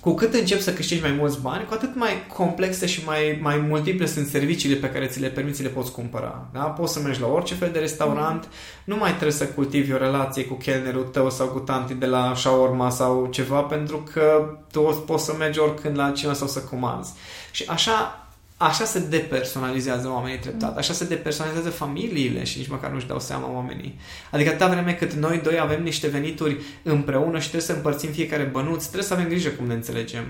[0.00, 3.56] Cu cât începi să câștigi mai mulți bani, cu atât mai complexe și mai, mai
[3.56, 6.48] multiple sunt serviciile pe care ți le permiți, le poți cumpăra.
[6.52, 6.60] Da?
[6.60, 8.50] Poți să mergi la orice fel de restaurant, mm.
[8.84, 12.32] nu mai trebuie să cultivi o relație cu chelnerul tău sau cu tanti de la
[12.36, 17.12] shawarma sau ceva, pentru că tu poți să mergi oricând la cineva sau să comanzi.
[17.50, 18.27] Și așa
[18.60, 23.52] Așa se depersonalizează oamenii treptat, așa se depersonalizează familiile și nici măcar nu-și dau seama
[23.52, 23.98] oamenii.
[24.30, 28.42] Adică atâta vreme cât noi doi avem niște venituri împreună și trebuie să împărțim fiecare
[28.42, 30.24] bănuț, trebuie să avem grijă cum ne înțelegem.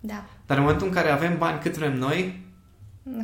[0.00, 0.24] Da.
[0.46, 2.40] Dar în momentul în care avem bani cât vrem noi,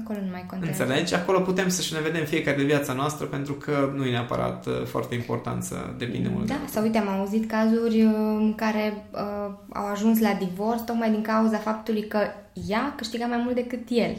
[0.03, 0.83] Acolo nu mai contează.
[0.83, 1.15] Înțelegi?
[1.15, 4.85] Acolo putem să-și ne vedem fiecare de viața noastră pentru că nu e neapărat uh,
[4.85, 6.47] foarte important să depinde mult.
[6.47, 10.81] Da, de sau uite, am auzit cazuri uh, în care uh, au ajuns la divorț
[10.81, 12.19] tocmai din cauza faptului că
[12.67, 14.17] ea câștiga mai mult decât el.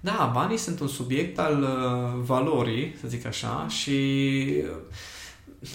[0.00, 3.90] Da, banii sunt un subiect al uh, valorii, să zic așa, și
[4.62, 4.76] uh,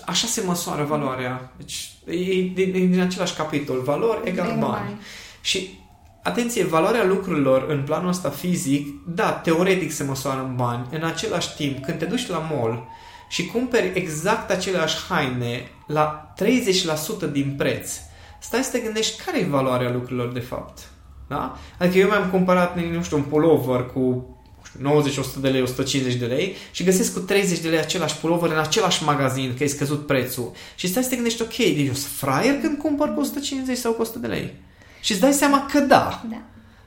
[0.06, 1.54] așa se măsoară valoarea.
[1.58, 4.60] Deci e din, din același capitol, valori egal bani.
[4.60, 5.00] bani.
[5.42, 5.80] Și
[6.24, 10.88] atenție, valoarea lucrurilor în planul ăsta fizic, da, teoretic se măsoară în bani.
[10.92, 12.88] În același timp, când te duci la mall
[13.30, 16.34] și cumperi exact aceleași haine la
[17.28, 17.92] 30% din preț,
[18.40, 20.90] stai să te gândești care e valoarea lucrurilor de fapt.
[21.28, 21.58] Da?
[21.80, 24.30] Adică eu mi-am cumpărat, nu știu, un pullover cu
[24.80, 28.52] 90, 100 de lei, 150 de lei și găsesc cu 30 de lei același pullover
[28.52, 30.52] în același magazin, că e scăzut prețul.
[30.76, 33.92] Și stai să te gândești, ok, deci eu sunt fraier când cumpăr cu 150 sau
[33.92, 34.54] cu 100 de lei.
[35.02, 36.24] Și îți dai seama că da.
[36.30, 36.42] da.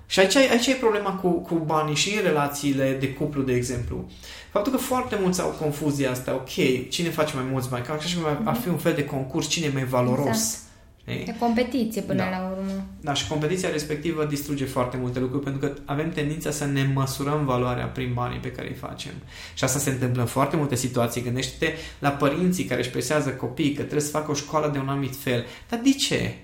[0.07, 4.11] Și aici, aici e problema cu, cu banii și în relațiile de cuplu, de exemplu.
[4.51, 7.85] Faptul că foarte mulți au confuzia asta, ok, cine face mai mulți bani?
[7.85, 10.27] Ca așa și ar fi un fel de concurs, cine e mai valoros.
[10.27, 10.68] Exact.
[11.13, 12.29] E competiție până da.
[12.31, 12.85] la urmă.
[13.01, 17.45] Da, și competiția respectivă distruge foarte multe lucruri pentru că avem tendința să ne măsurăm
[17.45, 19.13] valoarea prin banii pe care îi facem.
[19.55, 21.23] Și asta se întâmplă în foarte multe situații.
[21.23, 24.89] Gândește-te la părinții care își presează copiii că trebuie să facă o școală de un
[24.89, 25.45] anumit fel.
[25.69, 26.35] Dar de ce?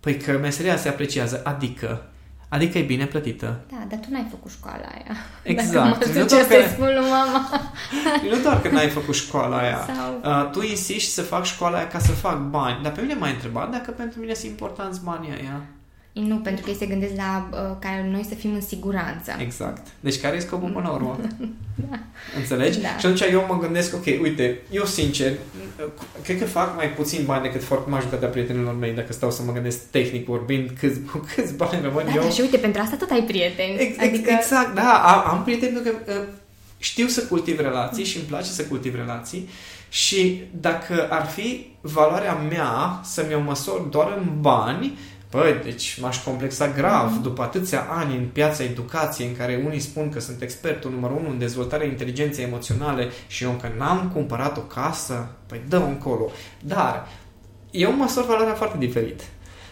[0.00, 2.06] Păi că meseria se apreciază, adică
[2.52, 3.60] Adică e bine plătită.
[3.70, 5.16] Da, dar tu n-ai făcut școala aia.
[5.42, 5.72] Exact.
[5.98, 7.50] Dacă mă Nu ce doar să că- spun lui mama.
[8.30, 9.78] Nu doar că n-ai făcut școala aia.
[9.96, 12.82] Sau- Uh, tu insisti să fac școala aia ca să fac bani.
[12.82, 15.60] Dar pe mine m-ai întrebat dacă pentru mine sunt importanți banii aia.
[16.12, 19.32] Nu, pentru că ei se gândesc la uh, ca noi să fim în siguranță.
[19.38, 19.86] Exact.
[20.00, 21.16] Deci care e scopul până la urmă?
[22.38, 22.80] Înțelegi?
[22.80, 22.88] Da.
[22.88, 25.32] Și atunci eu mă gândesc, ok, uite, eu sincer,
[26.22, 29.52] cred că fac mai puțin bani decât foarte majoritatea prietenilor mei, dacă stau să mă
[29.52, 30.98] gândesc tehnic vorbind, câți,
[31.34, 32.22] câți bani rămân Da, eu.
[32.22, 33.72] da, și uite, pentru asta tot ai prieteni.
[33.78, 36.26] Ex- ex- adică, Exact, da, am, am prieteni pentru că uh,
[36.82, 39.48] știu să cultiv relații și îmi place să cultiv relații
[39.88, 44.98] și dacă ar fi valoarea mea să-mi o măsor doar în bani,
[45.30, 50.08] Băi, deci m-aș complexa grav după atâția ani în piața educației în care unii spun
[50.08, 54.60] că sunt expertul numărul unu în dezvoltarea inteligenței emoționale și eu încă n-am cumpărat o
[54.60, 56.30] casă, păi dă încolo.
[56.60, 57.08] Dar
[57.70, 59.20] eu măsor valoarea foarte diferit.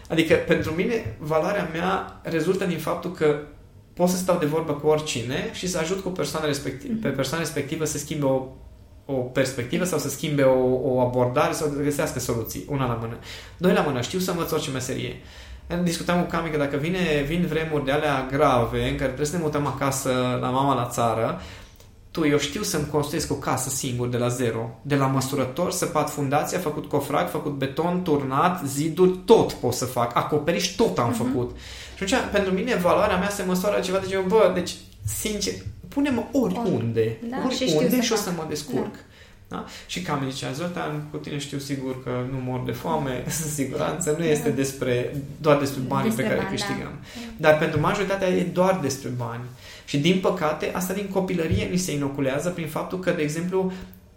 [0.09, 3.40] Adică pentru mine valoarea mea rezultă din faptul că
[4.01, 7.43] pot să stau de vorbă cu oricine și să ajut cu persoana respectiv, pe persoana
[7.43, 8.43] respectivă să schimbe o,
[9.05, 12.65] o perspectivă sau să schimbe o, o abordare sau să găsească soluții.
[12.69, 13.19] Una la mână.
[13.57, 15.17] Doi la mână, știu să învăț orice meserie.
[15.83, 19.37] Discutam cu Cami că dacă vine, vin vremuri de alea grave în care trebuie să
[19.37, 21.41] ne mutăm acasă la mama la țară,
[22.11, 24.79] tu, eu știu să-mi construiesc o casă singur de la zero.
[24.83, 30.17] De la măsurător, săpat fundația, făcut cofrag, făcut beton, turnat, ziduri, tot pot să fac.
[30.17, 31.17] Acoperiș, tot am uh-huh.
[31.17, 31.57] făcut.
[32.07, 35.53] Și atunci, pentru mine, valoarea mea se măsoară ceva de genul, bă, deci, sincer,
[35.89, 37.17] pune-mă oriunde.
[37.31, 38.25] Da, și oriunde știu și, să o fac.
[38.25, 38.93] să mă descurc.
[38.95, 38.99] Da.
[39.49, 39.65] Da?
[39.87, 44.15] Și cam zicea, Zoltan, cu tine știu sigur că nu mor de foame, în siguranță,
[44.19, 46.93] nu este despre, doar despre banii Despre pe care bani, îi câștigăm.
[47.37, 47.49] da.
[47.49, 49.43] Dar pentru majoritatea e doar despre bani.
[49.85, 53.73] Și din păcate, asta din copilărie ni se inoculează prin faptul că, de exemplu,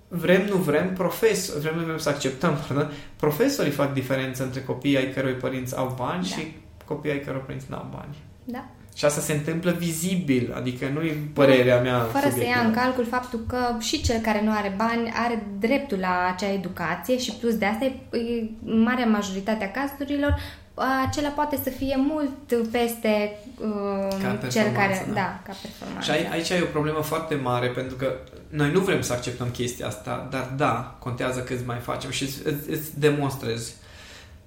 [0.08, 4.98] vrem, nu vrem, profesor, vrem, nu vrem să acceptăm, pardon, profesorii fac diferență între copiii
[4.98, 6.36] ai cărui părinți au bani Da.
[6.36, 6.52] și
[6.86, 8.15] copiii ai cărui părinți nu au bani.
[8.43, 8.65] Da.
[8.96, 12.65] Și asta se întâmplă vizibil, adică nu e părerea mea Fără să ia subiectivă.
[12.65, 17.17] în calcul faptul că și cel care nu are bani are dreptul la acea educație
[17.17, 20.36] și plus de asta, e, e, în marea majoritatea cazurilor,
[21.08, 24.88] acela poate să fie mult peste uh, Ca cel care...
[24.88, 25.13] performanță, da.
[25.13, 26.12] Da, ca performanță.
[26.12, 28.13] Și ai- aici e o problemă foarte mare pentru că
[28.50, 32.38] noi nu vrem să acceptăm chestia asta, dar da, contează câți mai facem și îți,
[32.48, 33.74] îți, îți demonstrez.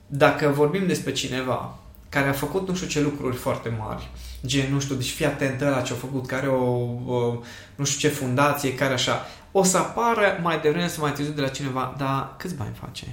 [0.07, 1.79] Dacă vorbim despre cineva
[2.16, 4.09] care a făcut nu știu ce lucruri foarte mari,
[4.46, 6.64] gen, nu știu, deci fii atent la ce a făcut, care o,
[7.07, 7.38] o,
[7.74, 11.40] nu știu ce fundație, care așa, o să apară mai devreme sau mai târziu de
[11.40, 13.07] la cineva, dar câți bani face?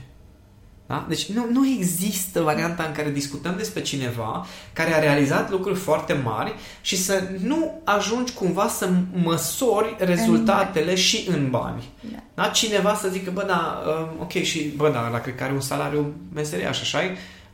[0.86, 1.06] Da?
[1.08, 6.14] Deci nu, nu există varianta în care discutăm despre cineva care a realizat lucruri foarte
[6.14, 8.90] mari și să nu ajungi cumva să
[9.24, 11.84] măsori rezultatele și în bani.
[12.12, 12.18] Da.
[12.34, 12.48] Da?
[12.48, 15.62] Cineva să zică, bă, da, um, ok, și, bă, da, la cred că are un
[15.62, 17.00] salariu meseriaș, așa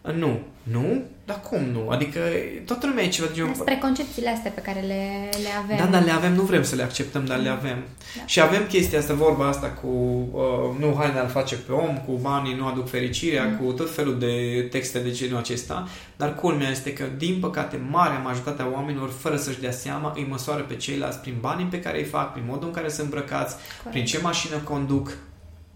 [0.02, 0.40] Nu.
[0.64, 1.04] Nu?
[1.30, 1.90] Dar cum nu?
[1.90, 2.20] Adică
[2.66, 3.52] toată lumea e ceva de genul...
[3.52, 5.78] Despre concepțiile astea pe care le, le avem.
[5.78, 7.78] Da, dar le avem, nu vrem să le acceptăm, dar le avem.
[8.18, 8.26] Da.
[8.26, 12.12] Și avem chestia asta, vorba asta cu uh, nu haina îl face pe om, cu
[12.22, 13.58] banii nu aduc fericirea, Mm.
[13.58, 15.88] cu tot felul de texte de genul acesta,
[16.18, 20.62] dar culmea este că, din păcate, marea majoritatea oamenilor, fără să-și dea seama, îi măsoară
[20.62, 23.90] pe ceilalți prin banii pe care îi fac, prin modul în care sunt îmbrăcați, Corect.
[23.92, 25.18] prin ce mașină conduc.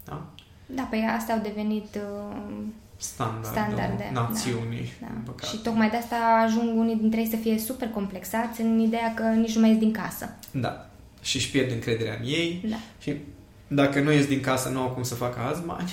[0.05, 0.21] Da?
[0.65, 2.35] Da, păi astea au devenit uh,
[3.03, 4.09] Standardul standarde.
[4.13, 5.31] națiunii, Da, din da.
[5.31, 5.47] păcate.
[5.55, 9.23] Și tocmai de asta ajung unii dintre ei să fie super complexați în ideea că
[9.23, 10.29] nici nu mai ies din casă.
[10.51, 10.89] Da.
[11.21, 12.75] Și își pierd încrederea în ei Da.
[13.01, 13.15] și
[13.67, 15.91] dacă nu ies din casă, nu au cum să facă azi bani.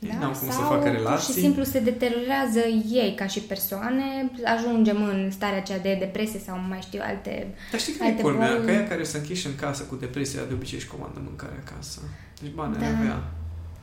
[0.00, 0.14] Da?
[0.18, 1.32] Nu au cum să Sau facă pur relații.
[1.34, 2.58] și simplu se deteriorează
[2.90, 7.54] ei ca și persoane, ajungem în starea aceea de depresie sau mai știu alte...
[7.70, 8.52] Dar știi care e alte culmea?
[8.52, 8.64] boli.
[8.64, 12.00] Că ea care se închiși în casă cu depresia, de obicei își comandă mâncare acasă.
[12.42, 12.86] Deci bani Da.
[12.86, 13.22] ar avea.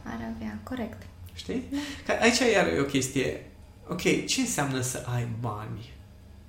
[0.03, 1.01] Ar avea, corect.
[1.33, 1.63] Știi?
[2.05, 3.45] Că aici iar e o chestie.
[3.89, 5.91] Ok, ce înseamnă să ai bani?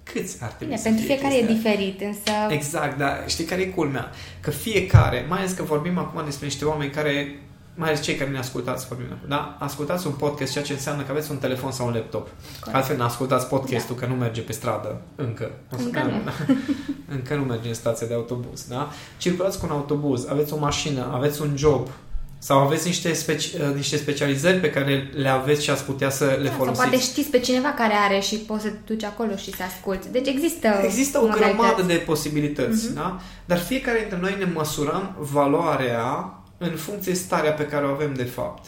[0.03, 1.55] Câți ar trebui Bine, să pentru fie fiecare e chestia?
[1.57, 2.31] diferit, însă...
[2.49, 4.11] Exact, dar știi care e culmea?
[4.41, 7.39] Că fiecare, mai ales că vorbim acum despre niște oameni care,
[7.75, 9.57] mai ales cei care ne ascultați, vorbim acum, da?
[9.61, 12.29] Ascultați un podcast, ceea ce înseamnă că aveți un telefon sau un laptop.
[12.61, 12.77] Corect.
[12.77, 15.51] Altfel, n-ascultați podcastul, că nu merge pe stradă, încă.
[15.73, 16.13] O să- Încă nu.
[17.17, 18.91] încă nu merge în stația de autobuz, da?
[19.19, 21.89] Circulați cu un autobuz, aveți o mașină, aveți un job,
[22.47, 26.25] sau aveți niște, speci- uh, niște specializări pe care le aveți și ați putea să
[26.25, 26.83] le Da, sau folosiți.
[26.89, 30.09] poate știți pe cineva care are și poți să te duci acolo și să asculti.
[30.09, 31.55] Deci există Există o modalități.
[31.57, 32.95] grămadă de posibilități, Mhm.
[32.95, 33.21] da?
[33.45, 38.15] Dar fiecare dintre noi ne măsurăm valoarea în funcție de starea pe care o avem
[38.15, 38.65] de fapt.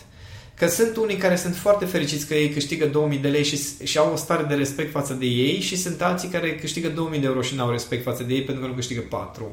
[0.55, 3.99] Că sunt unii care sunt foarte fericiți că ei câștigă 2000 de lei și, și
[3.99, 7.27] au o stare de respect față de ei și sunt alții care câștigă 2000 de
[7.27, 9.51] euro și n-au respect față de ei pentru că nu câștigă 4.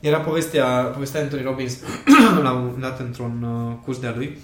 [0.00, 1.78] Era povestea, povestea Anthony Robbins,
[2.42, 4.38] l-am dat într-un uh, curs de-a lui,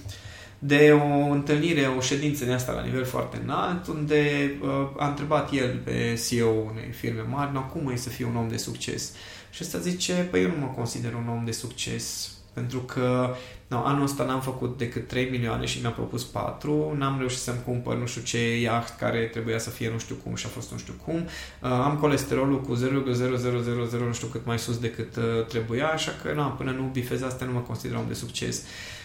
[0.58, 5.52] de o întâlnire, o ședință de asta la nivel foarte înalt, unde uh, a întrebat
[5.52, 9.12] el pe CEO unei firme mari, no, cum e să fii un om de succes?
[9.50, 13.34] Și ăsta zice, păi eu nu mă consider un om de succes, pentru că
[13.66, 17.62] no, anul ăsta n-am făcut decât 3 milioane și mi-a propus 4, n-am reușit să-mi
[17.64, 20.72] cumpăr nu știu ce iaht care trebuia să fie nu știu cum și a fost
[20.72, 25.46] nu știu cum, uh, am colesterolul cu 0,0000 nu știu cât mai sus decât uh,
[25.48, 28.62] trebuia, așa că no, până nu bifez asta nu mă consider om de succes.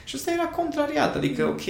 [0.09, 1.61] Și asta era contrariat, adică, ok,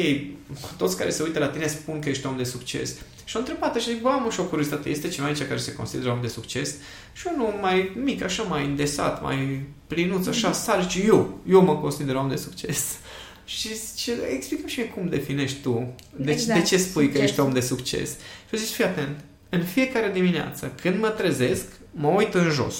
[0.77, 2.95] toți care se uită la tine spun că ești om de succes.
[3.25, 5.73] Și am întrebat și zic, bă, am și o curiozitate, este cineva aici care se
[5.73, 6.75] consideră om de succes?
[7.13, 11.77] Și unul mai mic, așa, mai îndesat, mai plinuț, așa, sar și eu, eu mă
[11.77, 12.97] consider om de succes.
[13.45, 16.59] Și zice, explică și mie cum definești tu, de, exact.
[16.59, 17.19] de ce spui succes.
[17.19, 18.09] că ești om de succes.
[18.49, 22.75] Și zici, fii atent, în fiecare dimineață, când mă trezesc, mă uit în jos.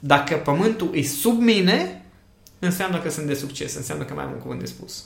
[0.00, 2.05] Dacă pământul e sub mine,
[2.58, 5.04] înseamnă că sunt de succes, înseamnă că mai am un cuvânt de spus.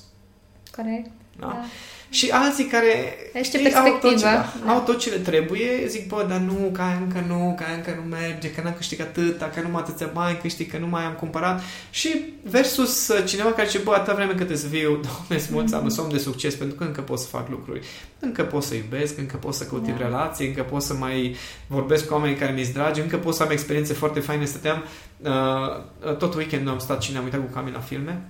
[0.77, 1.11] Corect.
[1.39, 1.47] Da?
[1.47, 1.65] da.
[2.11, 4.73] Și alții care știi, au, tot ce, da, da.
[4.73, 8.09] au tot ce le trebuie, zic, bă, dar nu, că încă nu, că încă nu
[8.09, 11.13] merge, că n-am câștigat atâta, că nu mai atâția bani câștig, că nu mai am
[11.13, 11.63] cumpărat.
[11.91, 16.09] Și versus uh, cineva care zice, bă, atâta vreme cât să fiu, doamne, mulți, am
[16.09, 16.13] mm-hmm.
[16.13, 17.87] de succes, pentru că încă pot să fac lucruri.
[18.19, 20.05] Încă pot să iubesc, încă pot să cultiv da.
[20.05, 23.51] relații, încă pot să mai vorbesc cu oamenii care mi-s dragi, încă pot să am
[23.51, 24.45] experiențe foarte faine.
[24.45, 24.85] Stăteam,
[25.21, 28.23] uh, tot weekendul am stat și ne-am uitat cu Cami la filme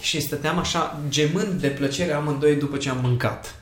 [0.00, 3.54] și stăteam așa gemând de plăcere amândoi după ce am mâncat.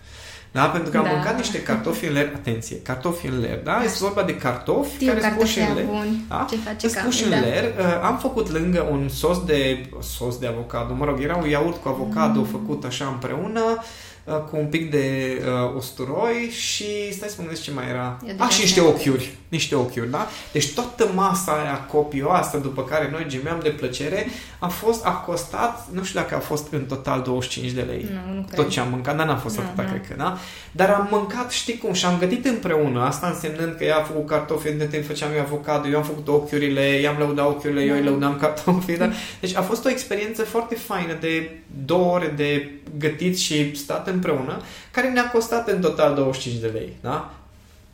[0.52, 0.64] Da?
[0.64, 1.10] Pentru că am da.
[1.10, 2.32] mâncat niște cartofi în ler.
[2.34, 3.82] Atenție, cartofi în ler, da?
[3.82, 5.84] Este vorba de cartofi Știu care sunt puși în ler.
[5.84, 6.24] Bun.
[6.28, 6.46] Da?
[6.50, 7.38] Ce face puși în da.
[7.38, 7.64] ler.
[7.64, 10.94] Uh, am făcut lângă un sos de sos de avocado.
[10.94, 12.46] Mă rog, era un iaurt cu avocado mm.
[12.46, 13.60] făcut așa împreună.
[13.60, 14.07] Uh, Uh,
[14.50, 18.18] cu un pic de uh, usturoi și stai să mă gândesc ce mai era.
[18.36, 19.36] Ah, și niște ochiuri.
[19.48, 20.26] Niște ochiuri, da?
[20.52, 24.26] Deci toată masa aia copioasă după care noi gemeam de plăcere
[24.58, 28.06] a fost, a costat, nu știu dacă a fost în total 25 de lei.
[28.10, 29.88] Nu, nu Tot ce am mâncat, dar n-a fost nu, atâta, nu.
[29.88, 30.38] cred că, da?
[30.72, 34.26] Dar am mâncat, știi cum, și am gătit împreună, asta însemnând că ea a făcut
[34.26, 38.02] cartofi, de timp făceam eu avocado, eu am făcut ochiurile, i-am lăudat ochiurile, eu îi
[38.02, 38.08] da.
[38.08, 39.10] lăudam cartofii, da?
[39.40, 44.60] Deci a fost o experiență foarte faină de două ore de gătit și stat împreună,
[44.90, 47.34] care ne-a costat în total 25 de lei, da?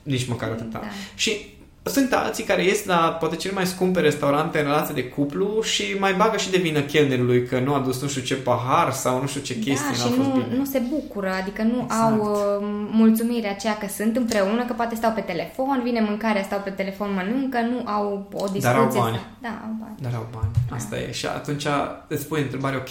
[0.03, 0.79] Nici măcar atâta.
[0.83, 0.89] Da.
[1.15, 1.55] Și
[1.87, 5.83] sunt alții care ies la poate cel mai scumpe restaurante în relație de cuplu și
[5.99, 9.21] mai bagă și de vină chelnerului că nu a dus nu știu ce pahar sau
[9.21, 10.57] nu știu ce chestii da, și nu, bine.
[10.57, 12.03] nu se bucură, adică nu exact.
[12.03, 16.61] au uh, mulțumirea aceea că sunt împreună, că poate stau pe telefon, vine mâncarea, stau
[16.65, 18.61] pe telefon, mănâncă, nu au o discuție.
[18.61, 19.21] Dar au bani.
[19.43, 19.97] Da, au bani.
[20.03, 20.51] Dar au bani.
[20.71, 21.03] Asta da.
[21.03, 21.13] e.
[21.13, 21.67] Și atunci
[22.09, 22.91] îți pui întrebare, ok,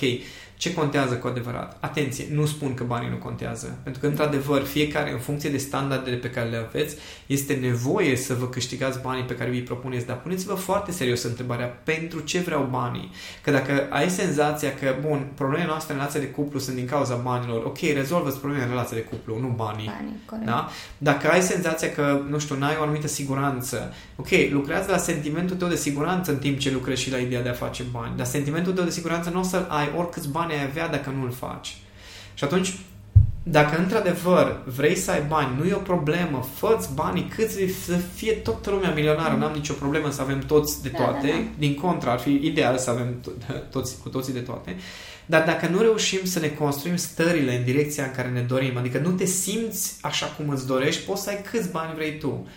[0.63, 1.77] ce contează cu adevărat?
[1.79, 6.15] Atenție, nu spun că banii nu contează, pentru că, într-adevăr, fiecare, în funcție de standardele
[6.15, 6.95] pe care le aveți,
[7.25, 11.65] este nevoie să vă câștigați banii pe care vi-i propuneți, dar puneți-vă foarte serios întrebarea
[11.65, 13.11] pentru ce vreau banii.
[13.41, 17.15] Că dacă ai senzația că, bun, problemele noastre în relația de cuplu sunt din cauza
[17.15, 19.91] banilor, ok, rezolvă-ți problemele în relația de cuplu, nu banii.
[19.97, 20.45] Banii, corect.
[20.47, 20.69] Da?
[20.97, 25.67] Dacă ai senzația că, nu știu, n-ai o anumită siguranță, ok, lucrează la sentimentul tău
[25.67, 28.73] de siguranță în timp ce lucrezi și la ideea de a face bani, dar sentimentul
[28.73, 31.77] tău de siguranță nu o să ai oricâți bani ai avea dacă nu îl faci.
[32.33, 32.73] Și atunci,
[33.43, 37.49] dacă într-adevăr vrei să ai bani, nu e o problemă, fă banii cât
[37.85, 39.39] să fie toată lumea milionară, mm.
[39.39, 41.47] n-am nicio problemă să avem toți de toate, da, da, da.
[41.57, 43.15] din contra, ar fi ideal să avem
[43.73, 44.75] toți, cu toții de toate,
[45.25, 48.97] dar dacă nu reușim să ne construim stările în direcția în care ne dorim, adică
[48.97, 52.47] nu te simți așa cum îți dorești, poți să ai câți bani vrei tu.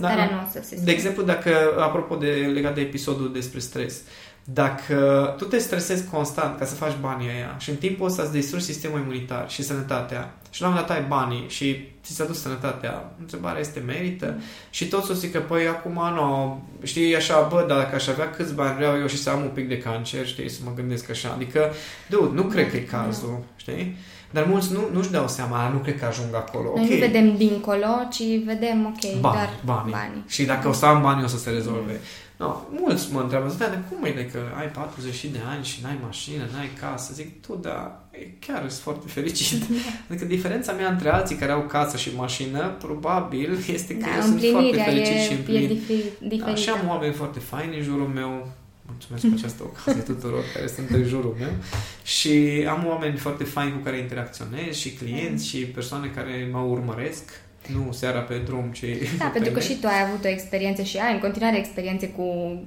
[0.00, 3.58] Da, da, nu o să se De exemplu, dacă, apropo de legat de episodul despre
[3.58, 4.00] stres,
[4.44, 8.32] dacă tu te stresezi constant ca să faci banii aia și în timpul ăsta îți
[8.32, 12.24] distrugi sistemul imunitar și sănătatea și la un moment dat ai banii și ți s-a
[12.24, 14.34] dus sănătatea, întrebarea este merită?
[14.36, 14.42] Mm.
[14.70, 18.30] Și toți o zic că, păi, acum nu, știi, așa, bă, dar dacă aș avea
[18.30, 21.10] câți bani vreau eu și să am un pic de cancer, știi, să mă gândesc
[21.10, 21.32] așa.
[21.34, 21.72] Adică,
[22.08, 23.96] dude, nu cred că e cazul, știi?
[24.30, 26.72] Dar mulți nu, nu-și dau seama, nu cred că ajung acolo.
[26.74, 26.98] Noi okay.
[26.98, 29.92] nu vedem dincolo, ci vedem, ok, bani, dar banii.
[29.92, 30.24] banii.
[30.28, 31.92] Și dacă o să am bani, o să se rezolve.
[31.92, 31.98] Mm.
[32.42, 35.78] No, mulți mă întreabă, da, de cum e de că ai 40 de ani și
[35.82, 37.12] n-ai mașină, n-ai casă?
[37.14, 39.62] Zic, tu, da, chiar sunt foarte fericit.
[40.08, 44.22] adică diferența mea între alții care au casă și mașină, probabil, este că da, eu
[44.22, 45.70] sunt foarte fericit e, și împlinit.
[45.70, 46.44] E diferită.
[46.44, 48.48] Da, și am oameni foarte faini în jurul meu,
[48.86, 51.52] mulțumesc cu această ocazie tuturor care sunt în jurul meu
[52.02, 57.30] și am oameni foarte faini cu care interacționez și clienți și persoane care mă urmăresc
[57.66, 58.84] Nu seara pe drum, ci...
[59.18, 62.22] Da, pentru că și tu ai avut o experiență și ai în continuare experiențe cu,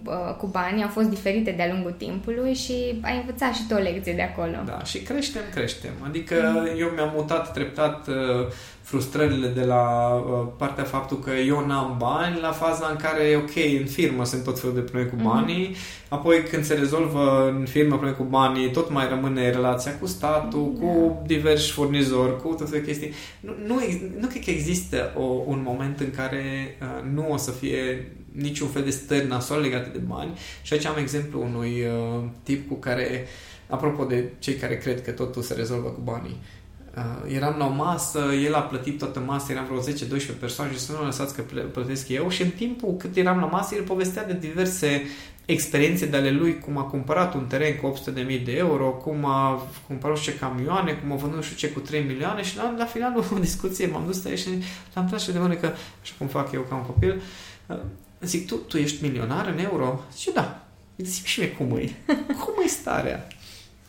[0.06, 3.80] uh, cu bani, au fost diferite de-a lungul timpului și ai învățat și tu o
[3.80, 4.58] lecție de acolo.
[4.66, 5.94] Da, și creștem, creștem.
[6.02, 6.80] Adică mm.
[6.80, 8.48] eu mi-am mutat treptat uh,
[8.86, 13.80] frustrările de la uh, partea faptul că eu n-am bani la faza în care, ok,
[13.80, 15.26] în firmă sunt tot felul de probleme cu mhm.
[15.26, 16.10] banii, mm-hmm.
[16.10, 20.72] apoi când se rezolvă în firmă probleme cu banii, tot mai rămâne relația cu statul,
[20.74, 20.80] mm-hmm.
[20.80, 23.14] cu diversi furnizori, cu tot felul de chestii.
[23.40, 23.82] Nu, nu,
[24.20, 28.68] nu cred că există o, un moment în care uh, nu o să fie niciun
[28.68, 30.32] fel de stări nasoale legate de bani
[30.62, 33.28] și aici am exemplu unui uh, tip cu care,
[33.70, 36.55] apropo de cei care cred că totul se rezolvă cu banii, uh,
[36.98, 40.80] Uh, eram la o masă, el a plătit toată masa, eram vreo 10-12 persoane și
[40.80, 41.42] să nu lăsați că
[41.72, 45.02] plătesc eu și în timpul cât eram la masă, el povestea de diverse
[45.46, 49.68] experiențe de ale lui, cum a cumpărat un teren cu 800.000 de euro, cum a
[49.88, 53.26] cumpărat ce camioane, cum a vândut și ce cu 3 milioane și la, la finalul
[53.36, 54.48] o discuție m-am dus și
[54.94, 57.22] l-am tras și de mână că, așa cum fac eu ca un copil,
[57.68, 57.78] uh,
[58.22, 60.04] zic, tu, tu ești milionar în euro?
[60.14, 60.60] Zice, da.
[60.98, 61.92] Zic și mie cum e.
[62.44, 63.28] cum e starea?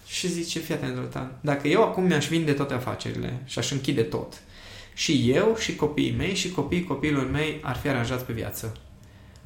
[0.07, 4.03] Și zice, fii atent, Zoltan, dacă eu acum mi-aș vinde toate afacerile și aș închide
[4.03, 4.43] tot,
[4.95, 8.77] și eu și copiii mei și copiii copiilor mei ar fi aranjați pe viață.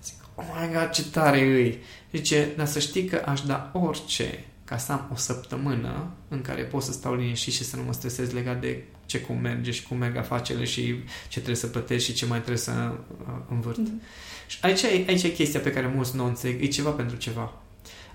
[0.05, 1.79] Zic, oh my god, ce tare îi!
[2.13, 6.63] Zice, dar să știi că aș da orice ca să am o săptămână în care
[6.63, 9.83] pot să stau liniștit și să nu mă stresez legat de ce cum merge și
[9.83, 12.93] cum merg afacerile și ce trebuie să plătesc și ce mai trebuie să
[13.27, 13.79] uh, învârt.
[13.79, 14.01] Mm.
[14.47, 16.63] Și aici, aici e chestia pe care mulți nu o înțeleg.
[16.63, 17.60] E ceva pentru ceva.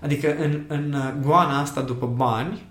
[0.00, 2.62] Adică în, în goana asta după bani,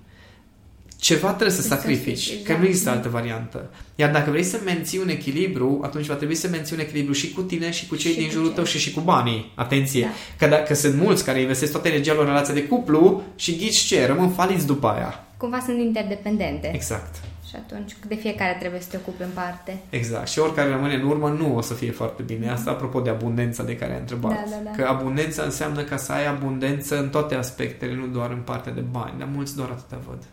[1.00, 2.46] ceva trebuie să sacrifici, exact.
[2.46, 3.70] că nu există altă variantă.
[3.96, 7.32] Iar dacă vrei să menții un echilibru, atunci va trebui să menții un echilibru și
[7.34, 9.52] cu tine și cu cei și din jurul tău și și cu banii.
[9.56, 10.02] Atenție!
[10.02, 10.08] Da.
[10.38, 13.78] Că dacă sunt mulți care investesc toată energia lor în relația de cuplu și ghici
[13.78, 15.26] ce, rămân faliți după aia.
[15.38, 16.72] Cumva sunt interdependente.
[16.74, 17.16] Exact.
[17.56, 19.80] Și atunci de fiecare trebuie să te ocupi în parte.
[19.90, 20.28] Exact.
[20.28, 22.50] Și oricare rămâne în urmă nu o să fie foarte bine.
[22.50, 24.32] Asta apropo de abundența de care ai întrebat.
[24.32, 24.72] Da, da, da.
[24.72, 28.82] Că abundența înseamnă ca să ai abundență în toate aspectele, nu doar în partea de
[28.82, 29.20] bani.
[29.20, 30.24] Dar mulți doar atâta văd.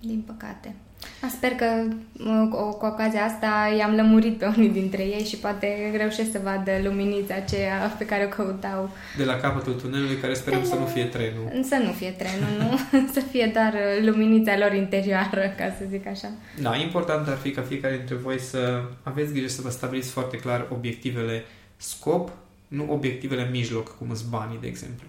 [0.00, 0.74] Din păcate.
[1.36, 1.66] Sper că
[2.78, 7.34] cu ocazia asta i-am lămurit pe unii dintre ei și poate reușesc să vadă luminița
[7.34, 8.90] aceea pe care o căutau.
[9.16, 10.66] De la capătul tunelului, care sperăm de...
[10.66, 11.62] să nu fie trenul.
[11.62, 12.78] Să nu fie trenul, nu.
[13.14, 13.74] să fie doar
[14.04, 16.28] luminița lor interioară, ca să zic așa.
[16.60, 20.36] Da, important ar fi ca fiecare dintre voi să aveți grijă să vă stabiliți foarte
[20.36, 21.44] clar obiectivele
[21.76, 22.30] scop,
[22.68, 25.06] nu obiectivele mijloc, cum sunt banii, de exemplu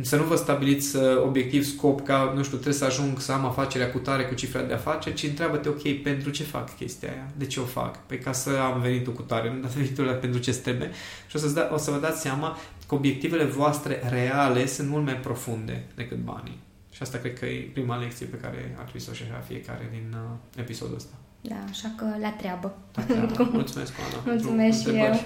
[0.00, 3.44] să nu vă stabiliți uh, obiectiv, scop ca, nu știu, trebuie să ajung să am
[3.44, 7.30] afacerea cu tare cu cifra de afaceri, ci întreabă-te, ok, pentru ce fac chestia aia?
[7.36, 8.06] De ce o fac?
[8.06, 10.90] Păi ca să am venitul cu tare, nu dați venitul pentru ce trebuie.
[11.26, 15.04] Și o să, da, o să vă dați seama că obiectivele voastre reale sunt mult
[15.04, 16.62] mai profunde decât banii.
[16.90, 19.88] Și asta cred că e prima lecție pe care ar trebui să o și fiecare
[19.90, 21.14] din uh, episodul ăsta.
[21.40, 22.76] Da, așa că la treabă.
[22.94, 23.48] La treabă.
[23.52, 24.22] Mulțumesc, Ana.
[24.24, 25.20] Mulțumesc și eu.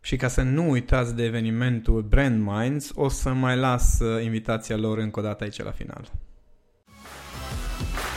[0.00, 4.76] Și ca să nu uitați de evenimentul Brand Minds, o să mai las uh, invitația
[4.76, 6.10] lor încă o dată aici la final.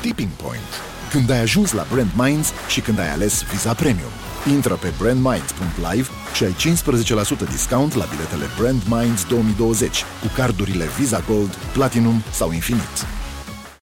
[0.02, 0.72] Tipping Point.
[1.12, 4.12] Când ai ajuns la Brand Minds și când ai ales Visa Premium.
[4.50, 11.24] Intră pe brandminds.live și ai 15% discount la biletele Brand Minds 2020 cu cardurile Visa
[11.28, 13.21] Gold, Platinum sau Infinite.